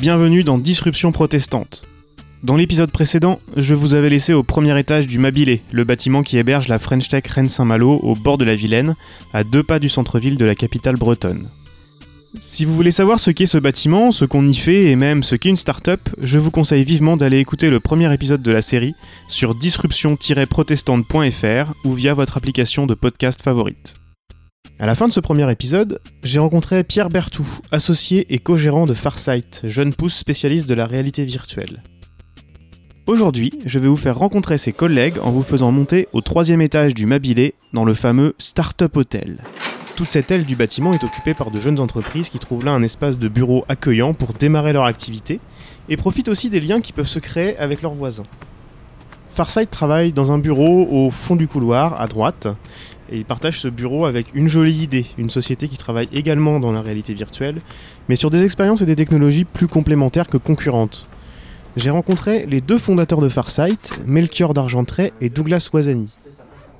Bienvenue 0.00 0.42
dans 0.44 0.56
Disruption 0.56 1.12
protestante. 1.12 1.82
Dans 2.42 2.56
l'épisode 2.56 2.90
précédent, 2.90 3.38
je 3.58 3.74
vous 3.74 3.92
avais 3.92 4.08
laissé 4.08 4.32
au 4.32 4.42
premier 4.42 4.80
étage 4.80 5.06
du 5.06 5.18
Mabilé, 5.18 5.60
le 5.72 5.84
bâtiment 5.84 6.22
qui 6.22 6.38
héberge 6.38 6.68
la 6.68 6.78
French 6.78 7.08
Tech 7.08 7.24
Rennes-Saint-Malo 7.26 8.00
au 8.02 8.14
bord 8.14 8.38
de 8.38 8.46
la 8.46 8.54
Vilaine, 8.54 8.96
à 9.34 9.44
deux 9.44 9.62
pas 9.62 9.78
du 9.78 9.90
centre-ville 9.90 10.38
de 10.38 10.46
la 10.46 10.54
capitale 10.54 10.96
bretonne. 10.96 11.50
Si 12.38 12.64
vous 12.64 12.74
voulez 12.74 12.92
savoir 12.92 13.20
ce 13.20 13.30
qu'est 13.30 13.44
ce 13.44 13.58
bâtiment, 13.58 14.10
ce 14.10 14.24
qu'on 14.24 14.46
y 14.46 14.54
fait 14.54 14.84
et 14.84 14.96
même 14.96 15.22
ce 15.22 15.36
qu'est 15.36 15.50
une 15.50 15.56
start-up, 15.56 16.08
je 16.22 16.38
vous 16.38 16.50
conseille 16.50 16.84
vivement 16.84 17.18
d'aller 17.18 17.38
écouter 17.38 17.68
le 17.68 17.78
premier 17.78 18.10
épisode 18.14 18.40
de 18.40 18.52
la 18.52 18.62
série 18.62 18.94
sur 19.28 19.54
disruption-protestante.fr 19.54 21.74
ou 21.84 21.92
via 21.92 22.14
votre 22.14 22.38
application 22.38 22.86
de 22.86 22.94
podcast 22.94 23.42
favorite. 23.42 23.99
À 24.80 24.86
la 24.86 24.94
fin 24.94 25.06
de 25.06 25.12
ce 25.12 25.20
premier 25.20 25.50
épisode, 25.52 26.00
j'ai 26.22 26.38
rencontré 26.38 26.82
Pierre 26.84 27.10
Bertou, 27.10 27.46
associé 27.70 28.26
et 28.32 28.38
co-gérant 28.38 28.86
de 28.86 28.94
Farsight, 28.94 29.60
jeune 29.64 29.92
pousse 29.92 30.14
spécialiste 30.14 30.66
de 30.66 30.72
la 30.72 30.86
réalité 30.86 31.22
virtuelle. 31.22 31.82
Aujourd'hui, 33.06 33.52
je 33.66 33.78
vais 33.78 33.88
vous 33.88 33.98
faire 33.98 34.16
rencontrer 34.16 34.56
ses 34.56 34.72
collègues 34.72 35.18
en 35.22 35.32
vous 35.32 35.42
faisant 35.42 35.70
monter 35.70 36.08
au 36.14 36.22
troisième 36.22 36.62
étage 36.62 36.94
du 36.94 37.04
Mabilé 37.04 37.52
dans 37.74 37.84
le 37.84 37.92
fameux 37.92 38.34
Startup 38.38 38.96
Hotel. 38.96 39.44
Toute 39.96 40.08
cette 40.08 40.30
aile 40.30 40.46
du 40.46 40.56
bâtiment 40.56 40.94
est 40.94 41.04
occupée 41.04 41.34
par 41.34 41.50
de 41.50 41.60
jeunes 41.60 41.78
entreprises 41.78 42.30
qui 42.30 42.38
trouvent 42.38 42.64
là 42.64 42.72
un 42.72 42.82
espace 42.82 43.18
de 43.18 43.28
bureau 43.28 43.66
accueillant 43.68 44.14
pour 44.14 44.32
démarrer 44.32 44.72
leur 44.72 44.86
activité 44.86 45.40
et 45.90 45.98
profitent 45.98 46.28
aussi 46.28 46.48
des 46.48 46.60
liens 46.60 46.80
qui 46.80 46.94
peuvent 46.94 47.06
se 47.06 47.18
créer 47.18 47.54
avec 47.58 47.82
leurs 47.82 47.92
voisins. 47.92 48.22
Farsight 49.28 49.70
travaille 49.70 50.12
dans 50.12 50.32
un 50.32 50.38
bureau 50.38 50.86
au 50.90 51.10
fond 51.10 51.36
du 51.36 51.46
couloir, 51.46 52.00
à 52.00 52.08
droite, 52.08 52.48
et 53.10 53.16
il 53.16 53.24
partage 53.24 53.60
ce 53.60 53.68
bureau 53.68 54.06
avec 54.06 54.28
une 54.34 54.48
jolie 54.48 54.82
idée, 54.82 55.06
une 55.18 55.30
société 55.30 55.68
qui 55.68 55.76
travaille 55.76 56.08
également 56.12 56.60
dans 56.60 56.72
la 56.72 56.80
réalité 56.80 57.12
virtuelle, 57.14 57.60
mais 58.08 58.16
sur 58.16 58.30
des 58.30 58.44
expériences 58.44 58.82
et 58.82 58.86
des 58.86 58.96
technologies 58.96 59.44
plus 59.44 59.66
complémentaires 59.66 60.28
que 60.28 60.36
concurrentes. 60.36 61.06
J'ai 61.76 61.90
rencontré 61.90 62.46
les 62.46 62.60
deux 62.60 62.78
fondateurs 62.78 63.20
de 63.20 63.28
Farsight, 63.28 64.00
Melchior 64.06 64.54
d'Argentray 64.54 65.12
et 65.20 65.28
Douglas 65.28 65.70
Wazani. 65.72 66.08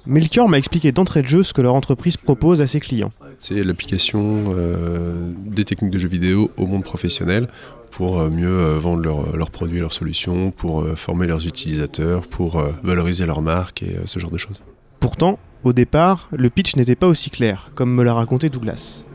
Melchior 0.06 0.48
m'a 0.48 0.58
expliqué 0.58 0.92
d'entrée 0.92 1.22
de 1.22 1.26
jeu 1.26 1.42
ce 1.42 1.52
que 1.52 1.60
leur 1.60 1.74
entreprise 1.74 2.16
propose 2.16 2.60
à 2.60 2.66
ses 2.66 2.80
clients. 2.80 3.12
C'est 3.38 3.62
l'application 3.62 4.44
euh, 4.48 5.32
des 5.46 5.64
techniques 5.64 5.92
de 5.92 5.98
jeux 5.98 6.08
vidéo 6.08 6.50
au 6.56 6.66
monde 6.66 6.84
professionnel 6.84 7.48
pour 7.90 8.20
euh, 8.20 8.30
mieux 8.30 8.48
euh, 8.48 8.78
vendre 8.78 9.36
leurs 9.36 9.50
produits 9.50 9.78
et 9.78 9.80
leurs 9.80 9.92
solutions, 9.92 10.50
pour 10.50 10.84
former 10.96 11.26
leurs 11.26 11.46
utilisateurs, 11.46 12.26
pour 12.26 12.62
valoriser 12.82 13.26
leur 13.26 13.42
marque 13.42 13.82
et 13.82 13.96
ce 14.06 14.18
genre 14.18 14.30
de 14.30 14.38
choses. 14.38 14.60
Pourtant, 15.00 15.38
au 15.64 15.72
départ, 15.72 16.28
le 16.32 16.48
pitch 16.50 16.76
n'était 16.76 16.96
pas 16.96 17.06
aussi 17.06 17.30
clair, 17.30 17.70
comme 17.74 17.94
me 17.94 18.02
l'a 18.02 18.14
raconté 18.14 18.48
Douglas. 18.48 19.06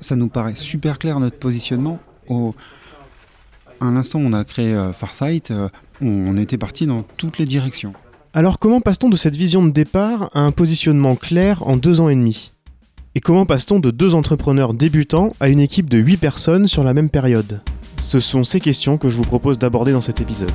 ça 0.00 0.16
nous 0.16 0.28
paraît 0.28 0.54
super 0.54 0.98
clair 0.98 1.20
notre 1.20 1.38
positionnement. 1.38 1.98
Au, 2.28 2.54
à 3.80 3.90
l'instant 3.90 4.20
où 4.20 4.26
on 4.26 4.32
a 4.32 4.44
créé 4.44 4.74
euh, 4.74 4.92
Farsight, 4.92 5.50
euh, 5.50 5.68
on, 6.00 6.36
était 6.36 6.58
parti 6.58 6.86
dans 6.86 7.04
toutes 7.16 7.38
les 7.38 7.44
directions. 7.44 7.92
Alors 8.34 8.58
comment 8.58 8.80
passe-t-on 8.80 9.08
de 9.08 9.16
cette 9.16 9.36
vision 9.36 9.64
de 9.64 9.70
départ 9.70 10.30
à 10.34 10.40
un 10.40 10.52
positionnement 10.52 11.16
clair 11.16 11.66
en 11.66 11.76
deux 11.76 12.00
ans 12.00 12.08
et 12.08 12.14
demi? 12.14 12.52
Et 13.16 13.20
comment 13.20 13.46
passe-t-on 13.46 13.80
de 13.80 13.90
deux 13.90 14.14
entrepreneurs 14.14 14.72
débutants 14.72 15.32
à 15.40 15.48
une 15.48 15.58
équipe 15.58 15.90
de 15.90 15.98
huit 15.98 16.16
personnes 16.16 16.68
sur 16.68 16.84
la 16.84 16.94
même 16.94 17.10
période? 17.10 17.60
Ce 17.98 18.20
sont 18.20 18.44
ces 18.44 18.60
questions 18.60 18.98
que 18.98 19.08
je 19.08 19.16
vous 19.16 19.24
propose 19.24 19.58
d'aborder 19.58 19.92
dans 19.92 20.00
cet 20.00 20.20
épisode. 20.20 20.52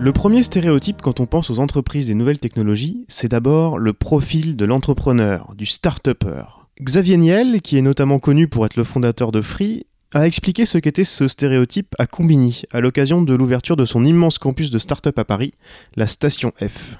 Le 0.00 0.12
premier 0.12 0.44
stéréotype 0.44 1.02
quand 1.02 1.18
on 1.18 1.26
pense 1.26 1.50
aux 1.50 1.58
entreprises 1.58 2.06
des 2.06 2.14
nouvelles 2.14 2.38
technologies, 2.38 3.04
c'est 3.08 3.32
d'abord 3.32 3.80
le 3.80 3.92
profil 3.92 4.56
de 4.56 4.64
l'entrepreneur, 4.64 5.54
du 5.56 5.66
start-upper. 5.66 6.44
Xavier 6.80 7.16
Niel, 7.16 7.60
qui 7.62 7.76
est 7.76 7.82
notamment 7.82 8.20
connu 8.20 8.46
pour 8.46 8.64
être 8.64 8.76
le 8.76 8.84
fondateur 8.84 9.32
de 9.32 9.40
Free, 9.40 9.86
a 10.14 10.24
expliqué 10.28 10.66
ce 10.66 10.78
qu'était 10.78 11.02
ce 11.02 11.26
stéréotype 11.26 11.96
à 11.98 12.06
Combini, 12.06 12.62
à 12.70 12.80
l'occasion 12.80 13.22
de 13.22 13.34
l'ouverture 13.34 13.74
de 13.74 13.84
son 13.84 14.04
immense 14.04 14.38
campus 14.38 14.70
de 14.70 14.78
start-up 14.78 15.18
à 15.18 15.24
Paris, 15.24 15.52
la 15.96 16.06
Station 16.06 16.52
F. 16.62 16.96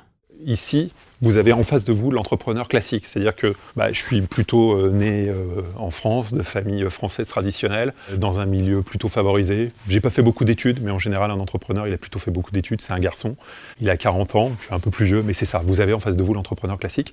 Ici, 0.48 0.90
vous 1.20 1.36
avez 1.36 1.52
en 1.52 1.62
face 1.62 1.84
de 1.84 1.92
vous 1.92 2.10
l'entrepreneur 2.10 2.68
classique. 2.68 3.04
C'est-à-dire 3.04 3.36
que 3.36 3.52
bah, 3.76 3.92
je 3.92 3.98
suis 3.98 4.22
plutôt 4.22 4.72
euh, 4.72 4.88
né 4.88 5.28
euh, 5.28 5.60
en 5.76 5.90
France, 5.90 6.32
de 6.32 6.40
famille 6.40 6.88
française 6.88 7.28
traditionnelle, 7.28 7.92
dans 8.16 8.38
un 8.38 8.46
milieu 8.46 8.80
plutôt 8.80 9.08
favorisé. 9.08 9.70
J'ai 9.90 10.00
pas 10.00 10.08
fait 10.08 10.22
beaucoup 10.22 10.46
d'études, 10.46 10.82
mais 10.82 10.90
en 10.90 10.98
général, 10.98 11.30
un 11.30 11.38
entrepreneur, 11.38 11.86
il 11.86 11.92
a 11.92 11.98
plutôt 11.98 12.18
fait 12.18 12.30
beaucoup 12.30 12.50
d'études. 12.50 12.80
C'est 12.80 12.94
un 12.94 12.98
garçon. 12.98 13.36
Il 13.82 13.90
a 13.90 13.98
40 13.98 14.36
ans, 14.36 14.52
je 14.58 14.64
suis 14.64 14.74
un 14.74 14.78
peu 14.78 14.90
plus 14.90 15.04
vieux, 15.04 15.22
mais 15.22 15.34
c'est 15.34 15.44
ça. 15.44 15.60
Vous 15.62 15.82
avez 15.82 15.92
en 15.92 16.00
face 16.00 16.16
de 16.16 16.22
vous 16.22 16.32
l'entrepreneur 16.32 16.78
classique. 16.78 17.12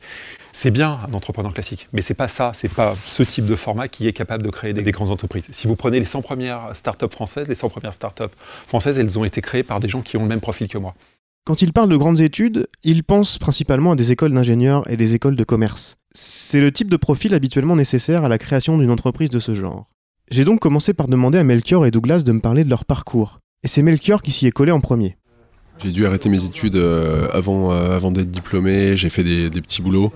C'est 0.53 0.71
bien 0.71 0.97
un 1.05 1.13
entrepreneur 1.13 1.53
classique, 1.53 1.89
mais 1.91 1.99
c'est 1.99 2.13
pas 2.13 2.29
ça, 2.29 2.53
c'est 2.55 2.73
pas 2.73 2.95
ce 3.05 3.21
type 3.21 3.47
de 3.47 3.57
format 3.57 3.89
qui 3.89 4.07
est 4.07 4.13
capable 4.13 4.43
de 4.43 4.49
créer 4.49 4.71
des, 4.71 4.81
des 4.81 4.91
grandes 4.91 5.11
entreprises. 5.11 5.47
Si 5.51 5.67
vous 5.67 5.75
prenez 5.75 5.99
les 5.99 6.05
100 6.05 6.21
premières 6.21 6.69
startups 6.73 7.11
françaises, 7.11 7.49
les 7.49 7.55
100 7.55 7.67
premières 7.67 7.91
startups 7.91 8.33
françaises, 8.65 8.97
elles 8.97 9.19
ont 9.19 9.25
été 9.25 9.41
créées 9.41 9.63
par 9.63 9.81
des 9.81 9.89
gens 9.89 10.01
qui 10.01 10.15
ont 10.15 10.21
le 10.21 10.29
même 10.29 10.39
profil 10.39 10.69
que 10.69 10.77
moi. 10.77 10.95
Quand 11.45 11.61
il 11.61 11.73
parle 11.73 11.89
de 11.89 11.95
grandes 11.95 12.21
études, 12.21 12.65
il 12.83 13.03
pense 13.03 13.37
principalement 13.37 13.91
à 13.91 13.95
des 13.95 14.11
écoles 14.11 14.33
d'ingénieurs 14.33 14.89
et 14.89 14.97
des 14.97 15.13
écoles 15.13 15.35
de 15.35 15.43
commerce. 15.43 15.97
C'est 16.11 16.59
le 16.59 16.71
type 16.71 16.89
de 16.89 16.97
profil 16.97 17.35
habituellement 17.35 17.75
nécessaire 17.75 18.23
à 18.23 18.29
la 18.29 18.39
création 18.39 18.79
d'une 18.79 18.89
entreprise 18.89 19.29
de 19.29 19.39
ce 19.39 19.53
genre. 19.53 19.91
J'ai 20.31 20.43
donc 20.43 20.59
commencé 20.59 20.95
par 20.95 21.07
demander 21.07 21.37
à 21.37 21.43
Melchior 21.43 21.85
et 21.85 21.91
Douglas 21.91 22.23
de 22.23 22.31
me 22.31 22.39
parler 22.39 22.63
de 22.63 22.69
leur 22.71 22.83
parcours. 22.83 23.41
Et 23.61 23.67
c'est 23.67 23.83
Melchior 23.83 24.23
qui 24.23 24.31
s'y 24.31 24.47
est 24.47 24.51
collé 24.51 24.71
en 24.71 24.79
premier. 24.79 25.17
J'ai 25.77 25.91
dû 25.91 26.07
arrêter 26.07 26.29
mes 26.29 26.45
études 26.45 26.77
euh, 26.77 27.27
avant, 27.31 27.73
euh, 27.73 27.95
avant 27.95 28.09
d'être 28.09 28.31
diplômé, 28.31 28.97
j'ai 28.97 29.09
fait 29.09 29.23
des, 29.23 29.49
petits 29.61 29.83
boulots. 29.83 30.11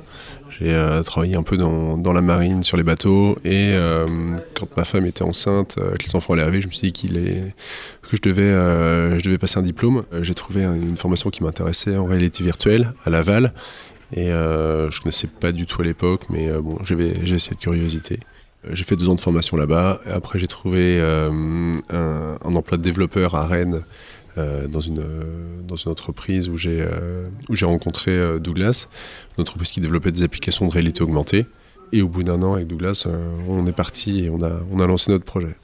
J'ai 0.59 0.73
euh, 0.73 1.01
travaillé 1.03 1.35
un 1.35 1.43
peu 1.43 1.55
dans, 1.57 2.13
la 2.13 2.21
marine, 2.21 2.63
sur 2.63 2.75
les 2.75 2.83
bateaux. 2.83 3.37
Et 3.45 3.73
quand 4.55 4.77
ma 4.77 4.83
femme 4.83 5.05
était 5.05 5.23
enceinte, 5.23 5.75
que 5.75 6.05
les 6.05 6.15
enfants 6.15 6.33
allaient 6.33 6.43
arriver, 6.43 6.61
je 6.61 6.67
me 6.67 6.73
suis 6.73 6.87
dit 6.87 6.93
qu'il 6.93 7.17
est 7.17 7.53
que 8.09 8.17
je 8.17 8.21
devais, 8.21 8.41
euh, 8.41 9.17
je 9.19 9.23
devais 9.23 9.37
passer 9.37 9.59
un 9.59 9.63
diplôme. 9.63 10.03
Euh, 10.13 10.23
j'ai 10.23 10.33
trouvé 10.33 10.63
une 10.63 10.97
formation 10.97 11.29
qui 11.29 11.43
m'intéressait 11.43 11.95
en 11.95 12.05
réalité 12.05 12.43
virtuelle 12.43 12.93
à 13.05 13.09
Laval. 13.09 13.53
Et 14.13 14.31
euh, 14.31 14.89
je 14.89 14.99
connaissais 15.01 15.27
pas 15.27 15.51
du 15.51 15.67
tout 15.67 15.81
à 15.81 15.85
l'époque, 15.85 16.23
mais 16.29 16.51
bon, 16.59 16.79
j'avais 16.83 17.13
cette 17.37 17.59
curiosité. 17.59 18.19
J'ai 18.71 18.83
fait 18.83 18.95
deux 18.95 19.07
ans 19.07 19.15
de 19.15 19.21
formation 19.21 19.55
là-bas. 19.55 19.99
Après, 20.11 20.39
j'ai 20.39 20.47
trouvé 20.47 20.99
un, 20.99 21.75
emploi 22.43 22.77
de 22.77 22.81
développeur 22.81 23.35
à 23.35 23.45
Rennes 23.45 23.81
dans, 24.69 24.79
une, 24.79 25.03
dans 25.67 25.75
une 25.75 25.91
entreprise 25.91 26.49
où 26.49 26.57
j'ai 26.57 26.85
rencontré 27.63 28.39
Douglas, 28.39 28.87
une 29.37 29.41
entreprise 29.41 29.71
qui 29.71 29.81
développait 29.81 30.11
des 30.11 30.23
applications 30.23 30.67
de 30.67 30.71
réalité 30.71 31.01
augmentée. 31.01 31.45
Et 31.91 32.01
au 32.01 32.07
bout 32.07 32.23
d'un 32.23 32.41
an, 32.43 32.53
avec 32.53 32.67
Douglas, 32.67 33.07
on 33.47 33.65
est 33.65 33.71
parti 33.71 34.25
et 34.25 34.29
on 34.29 34.41
a, 34.43 34.51
on 34.71 34.79
a 34.79 34.85
lancé 34.85 35.11
notre 35.11 35.25
projet. 35.25 35.55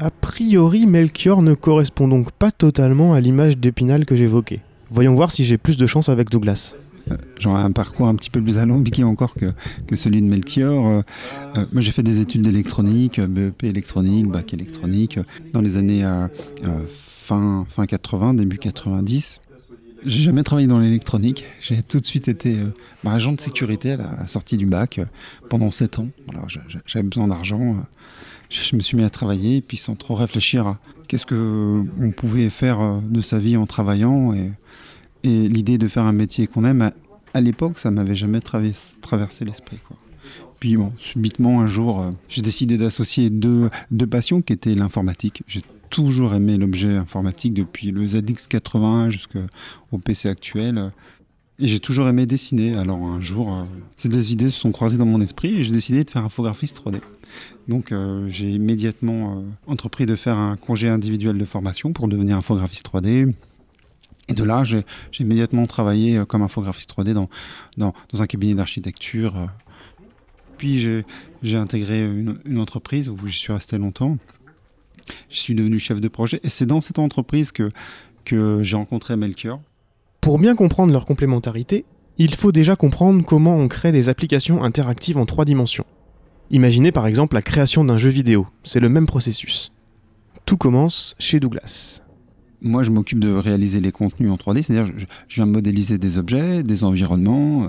A 0.00 0.12
priori, 0.12 0.86
Melchior 0.86 1.42
ne 1.42 1.54
correspond 1.54 2.06
donc 2.06 2.30
pas 2.30 2.52
totalement 2.52 3.14
à 3.14 3.20
l'image 3.20 3.58
d'Épinal 3.58 4.06
que 4.06 4.14
j'évoquais. 4.14 4.60
Voyons 4.90 5.14
voir 5.14 5.32
si 5.32 5.42
j'ai 5.42 5.58
plus 5.58 5.76
de 5.76 5.88
chance 5.88 6.08
avec 6.08 6.30
Douglas. 6.30 6.76
Euh, 7.10 7.16
j'aurais 7.38 7.62
un 7.62 7.72
parcours 7.72 8.06
un 8.06 8.14
petit 8.14 8.30
peu 8.30 8.40
plus 8.40 8.58
alambiqué 8.58 9.02
encore 9.02 9.34
que, 9.34 9.52
que 9.88 9.96
celui 9.96 10.22
de 10.22 10.26
Melchior. 10.26 10.86
Euh, 10.86 11.00
euh, 11.56 11.66
moi, 11.72 11.80
j'ai 11.80 11.90
fait 11.90 12.04
des 12.04 12.20
études 12.20 12.42
d'électronique, 12.42 13.20
BEP 13.20 13.64
électronique, 13.64 14.28
bac 14.28 14.54
électronique, 14.54 15.18
dans 15.52 15.60
les 15.60 15.76
années 15.76 16.04
fin, 17.28 17.66
fin 17.68 17.86
80, 17.86 18.34
début 18.34 18.58
90. 18.58 19.40
J'ai 20.04 20.22
jamais 20.22 20.44
travaillé 20.44 20.68
dans 20.68 20.78
l'électronique. 20.78 21.44
J'ai 21.60 21.82
tout 21.82 21.98
de 21.98 22.06
suite 22.06 22.28
été 22.28 22.58
agent 23.04 23.32
de 23.32 23.40
sécurité 23.40 23.92
à 23.92 23.96
la 23.96 24.26
sortie 24.26 24.56
du 24.56 24.66
bac 24.66 25.00
pendant 25.48 25.70
7 25.70 25.98
ans. 25.98 26.08
J'avais 26.86 27.06
besoin 27.06 27.28
d'argent 27.28 27.76
je 28.50 28.76
me 28.76 28.80
suis 28.80 28.96
mis 28.96 29.04
à 29.04 29.10
travailler, 29.10 29.60
puis 29.60 29.76
sans 29.76 29.94
trop 29.94 30.14
réfléchir 30.14 30.66
à 30.66 30.78
qu'est-ce 31.06 31.26
qu'on 31.26 32.10
pouvait 32.12 32.50
faire 32.50 32.80
euh, 32.80 32.98
de 33.02 33.20
sa 33.20 33.38
vie 33.38 33.56
en 33.56 33.66
travaillant. 33.66 34.34
Et, 34.34 34.52
l'idée 35.24 35.76
de 35.76 35.88
faire 35.88 36.04
un 36.04 36.12
métier 36.12 36.46
qu'on 36.46 36.64
aime, 36.64 36.90
à, 37.34 37.40
l'époque, 37.40 37.78
ça 37.78 37.90
m'avait 37.90 38.14
jamais 38.14 38.40
traversé 38.40 39.44
l'esprit. 39.44 39.78
Puis 40.58 40.76
bon, 40.76 40.92
subitement, 40.98 41.60
un 41.60 41.66
jour, 41.66 42.00
euh, 42.00 42.10
j'ai 42.28 42.40
décidé 42.40 42.78
d'associer 42.78 43.28
deux, 43.28 43.68
passions 44.10 44.40
qui 44.40 44.54
étaient 44.54 44.74
l'informatique. 44.74 45.42
Toujours 45.88 46.34
aimé 46.34 46.56
l'objet 46.56 46.96
informatique 46.96 47.54
depuis 47.54 47.90
le 47.90 48.04
ZX81 48.04 49.10
jusqu'au 49.10 49.98
PC 50.02 50.28
actuel. 50.28 50.90
Et 51.60 51.66
j'ai 51.66 51.80
toujours 51.80 52.08
aimé 52.08 52.24
dessiner. 52.24 52.76
Alors 52.76 53.02
un 53.02 53.20
jour, 53.20 53.52
euh, 53.52 53.64
ces 53.96 54.08
deux 54.08 54.30
idées 54.30 54.50
se 54.50 54.60
sont 54.60 54.70
croisées 54.70 54.96
dans 54.96 55.06
mon 55.06 55.20
esprit 55.20 55.58
et 55.58 55.64
j'ai 55.64 55.72
décidé 55.72 56.04
de 56.04 56.10
faire 56.10 56.24
infographiste 56.24 56.80
3D. 56.80 57.00
Donc 57.66 57.90
euh, 57.90 58.28
j'ai 58.28 58.48
immédiatement 58.48 59.38
euh, 59.38 59.42
entrepris 59.66 60.06
de 60.06 60.14
faire 60.14 60.38
un 60.38 60.56
congé 60.56 60.88
individuel 60.88 61.36
de 61.36 61.44
formation 61.44 61.92
pour 61.92 62.06
devenir 62.06 62.36
infographiste 62.36 62.88
3D. 62.88 63.32
Et 64.28 64.34
de 64.34 64.44
là, 64.44 64.62
j'ai 64.62 64.84
immédiatement 65.18 65.66
travaillé 65.66 66.22
comme 66.28 66.42
infographiste 66.42 66.94
3D 66.94 67.14
dans, 67.14 67.30
dans, 67.78 67.94
un 68.12 68.26
cabinet 68.26 68.54
d'architecture. 68.54 69.48
Puis 70.58 70.78
j'ai 71.42 71.56
intégré 71.56 72.04
une, 72.04 72.38
une, 72.44 72.58
entreprise 72.58 73.08
où 73.08 73.16
j'y 73.26 73.38
suis 73.38 73.54
resté 73.54 73.78
longtemps. 73.78 74.18
Je 75.30 75.38
suis 75.38 75.54
devenu 75.54 75.78
chef 75.78 76.00
de 76.00 76.08
projet. 76.08 76.40
Et 76.42 76.48
c'est 76.48 76.66
dans 76.66 76.80
cette 76.80 76.98
entreprise 76.98 77.52
que, 77.52 77.70
que 78.24 78.62
j'ai 78.62 78.76
rencontré 78.76 79.16
Melchior 79.16 79.60
pour 80.20 80.38
bien 80.38 80.54
comprendre 80.54 80.92
leur 80.92 81.06
complémentarité, 81.06 81.84
il 82.18 82.34
faut 82.34 82.52
déjà 82.52 82.76
comprendre 82.76 83.24
comment 83.24 83.56
on 83.56 83.68
crée 83.68 83.92
des 83.92 84.08
applications 84.08 84.62
interactives 84.62 85.16
en 85.16 85.26
trois 85.26 85.44
dimensions. 85.44 85.86
Imaginez 86.50 86.92
par 86.92 87.06
exemple 87.06 87.34
la 87.34 87.42
création 87.42 87.84
d'un 87.84 87.96
jeu 87.98 88.10
vidéo, 88.10 88.46
c'est 88.62 88.80
le 88.80 88.88
même 88.88 89.06
processus. 89.06 89.72
Tout 90.44 90.56
commence 90.56 91.14
chez 91.18 91.40
Douglas. 91.40 92.02
Moi, 92.60 92.82
je 92.82 92.90
m'occupe 92.90 93.20
de 93.20 93.32
réaliser 93.32 93.80
les 93.80 93.92
contenus 93.92 94.30
en 94.30 94.34
3D, 94.34 94.62
c'est-à-dire 94.62 94.92
je, 94.98 95.06
je 95.28 95.34
viens 95.36 95.46
modéliser 95.46 95.96
des 95.96 96.18
objets, 96.18 96.62
des 96.64 96.82
environnements, 96.82 97.64
euh, 97.64 97.68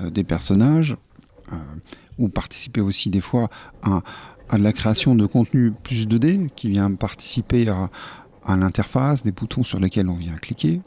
euh, 0.00 0.10
des 0.10 0.24
personnages, 0.24 0.96
euh, 1.52 1.56
ou 2.18 2.28
participer 2.28 2.80
aussi 2.80 3.08
des 3.08 3.20
fois 3.20 3.48
à, 3.82 4.02
à, 4.48 4.58
la 4.58 4.72
création 4.72 5.14
de 5.14 5.26
contenu 5.26 5.72
plus 5.82 6.06
2D, 6.06 6.48
qui 6.54 6.68
vient 6.68 6.90
participer 6.92 7.68
à, 7.68 7.90
à 8.44 8.56
l'interface, 8.56 9.22
des 9.22 9.32
boutons 9.32 9.64
sur 9.64 9.80
lesquels 9.80 10.08
on 10.08 10.14
vient 10.14 10.36
cliquer. 10.36 10.80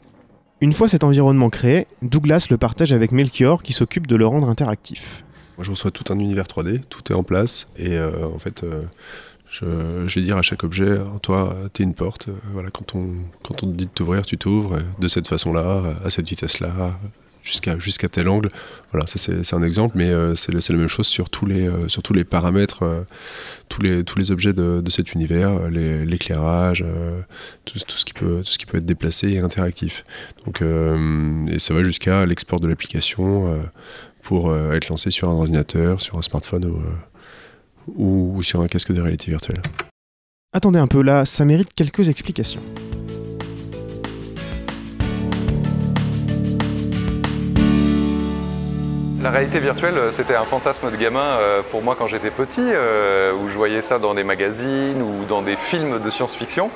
Une 0.60 0.72
fois 0.72 0.88
cet 0.88 1.04
environnement 1.04 1.48
créé, 1.48 1.86
Douglas 2.02 2.48
le 2.50 2.58
partage 2.58 2.92
avec 2.92 3.12
Melchior 3.12 3.62
qui 3.62 3.72
s'occupe 3.72 4.06
de 4.06 4.16
le 4.16 4.26
rendre 4.26 4.48
interactif. 4.48 5.24
Moi, 5.56 5.64
je 5.64 5.70
reçois 5.70 5.90
tout 5.90 6.10
un 6.12 6.18
univers 6.18 6.44
3D, 6.44 6.80
tout 6.88 7.12
est 7.12 7.14
en 7.14 7.22
place, 7.22 7.68
et 7.76 7.96
euh, 7.96 8.26
en 8.26 8.38
fait, 8.38 8.62
euh, 8.62 8.82
je, 9.48 10.06
je, 10.06 10.14
vais 10.20 10.24
dire 10.24 10.36
à 10.36 10.42
chaque 10.42 10.64
objet, 10.64 10.98
toi, 11.22 11.56
t'es 11.72 11.82
une 11.82 11.94
porte, 11.94 12.28
euh, 12.28 12.34
voilà, 12.52 12.70
quand 12.70 12.94
on, 12.94 13.08
quand 13.42 13.62
on 13.62 13.66
te 13.66 13.72
dit 13.76 13.86
de 13.86 13.90
t'ouvrir, 13.90 14.22
tu 14.22 14.38
t'ouvres, 14.38 14.78
de 14.98 15.08
cette 15.08 15.28
façon-là, 15.28 15.82
à 16.04 16.10
cette 16.10 16.28
vitesse-là, 16.28 16.98
jusqu'à 17.78 18.08
tel 18.08 18.28
angle. 18.28 18.48
Voilà, 18.92 19.06
c'est 19.06 19.54
un 19.54 19.62
exemple, 19.62 19.96
mais 19.96 20.08
euh, 20.08 20.34
c'est 20.34 20.52
la 20.52 20.76
même 20.76 20.88
chose 20.88 21.06
sur 21.06 21.30
tous 21.30 21.46
les, 21.46 21.68
euh, 21.68 22.24
paramètres, 22.28 22.82
euh, 22.82 23.02
tous, 23.68 23.82
les, 23.82 24.32
objets 24.32 24.52
de, 24.52 24.82
cet 24.90 25.12
univers, 25.12 25.68
l'éclairage, 25.70 26.84
tout, 27.64 27.78
ce 27.78 28.04
qui 28.04 28.14
peut, 28.14 28.42
être 28.74 28.84
déplacé 28.84 29.28
et 29.30 29.38
interactif. 29.38 30.04
Donc, 30.44 30.62
et 30.62 31.58
ça 31.58 31.74
va 31.74 31.84
jusqu'à 31.84 32.26
l'export 32.26 32.60
de 32.60 32.68
l'application 32.68 33.60
pour 34.22 34.54
être 34.56 34.88
lancé 34.88 35.10
sur 35.10 35.28
un 35.28 35.34
ordinateur, 35.34 36.00
sur 36.00 36.18
un 36.18 36.22
smartphone 36.22 36.72
ou 37.94 38.42
sur 38.42 38.60
un 38.60 38.66
casque 38.66 38.92
de 38.92 39.00
réalité 39.00 39.30
virtuelle. 39.30 39.60
Attendez 40.52 40.80
un 40.80 40.88
peu 40.88 41.00
là, 41.00 41.24
ça 41.24 41.44
mérite 41.44 41.72
quelques 41.74 42.08
explications. 42.08 42.62
La 49.22 49.28
réalité 49.28 49.60
virtuelle, 49.60 49.96
c'était 50.12 50.34
un 50.34 50.44
fantasme 50.44 50.90
de 50.90 50.96
gamin 50.96 51.20
euh, 51.20 51.60
pour 51.70 51.82
moi 51.82 51.94
quand 51.98 52.06
j'étais 52.06 52.30
petit, 52.30 52.62
euh, 52.62 53.34
où 53.34 53.50
je 53.50 53.54
voyais 53.54 53.82
ça 53.82 53.98
dans 53.98 54.14
des 54.14 54.24
magazines 54.24 55.02
ou 55.02 55.26
dans 55.28 55.42
des 55.42 55.56
films 55.56 56.02
de 56.02 56.08
science-fiction. 56.08 56.70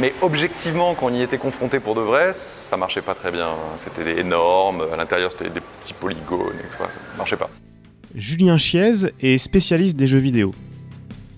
Mais 0.00 0.12
objectivement, 0.20 0.94
quand 0.94 1.06
on 1.06 1.14
y 1.14 1.22
était 1.22 1.38
confronté 1.38 1.78
pour 1.78 1.94
de 1.94 2.00
vrai, 2.00 2.32
ça 2.32 2.76
marchait 2.76 3.00
pas 3.00 3.14
très 3.14 3.30
bien. 3.30 3.50
C'était 3.76 4.18
énorme, 4.18 4.82
à 4.92 4.96
l'intérieur 4.96 5.30
c'était 5.30 5.50
des 5.50 5.60
petits 5.60 5.94
polygones, 5.94 6.56
et 6.58 6.68
tout, 6.68 6.78
ça 6.78 6.88
marchait 7.16 7.36
pas. 7.36 7.48
Julien 8.16 8.58
Chiez 8.58 9.12
est 9.20 9.38
spécialiste 9.38 9.96
des 9.96 10.08
jeux 10.08 10.18
vidéo. 10.18 10.52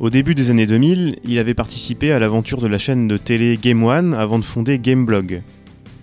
Au 0.00 0.08
début 0.08 0.34
des 0.34 0.50
années 0.50 0.66
2000, 0.66 1.18
il 1.22 1.38
avait 1.38 1.52
participé 1.52 2.12
à 2.12 2.18
l'aventure 2.18 2.62
de 2.62 2.66
la 2.66 2.78
chaîne 2.78 3.08
de 3.08 3.18
télé 3.18 3.58
Game 3.60 3.84
One 3.84 4.14
avant 4.14 4.38
de 4.38 4.44
fonder 4.44 4.78
Gameblog. 4.78 5.42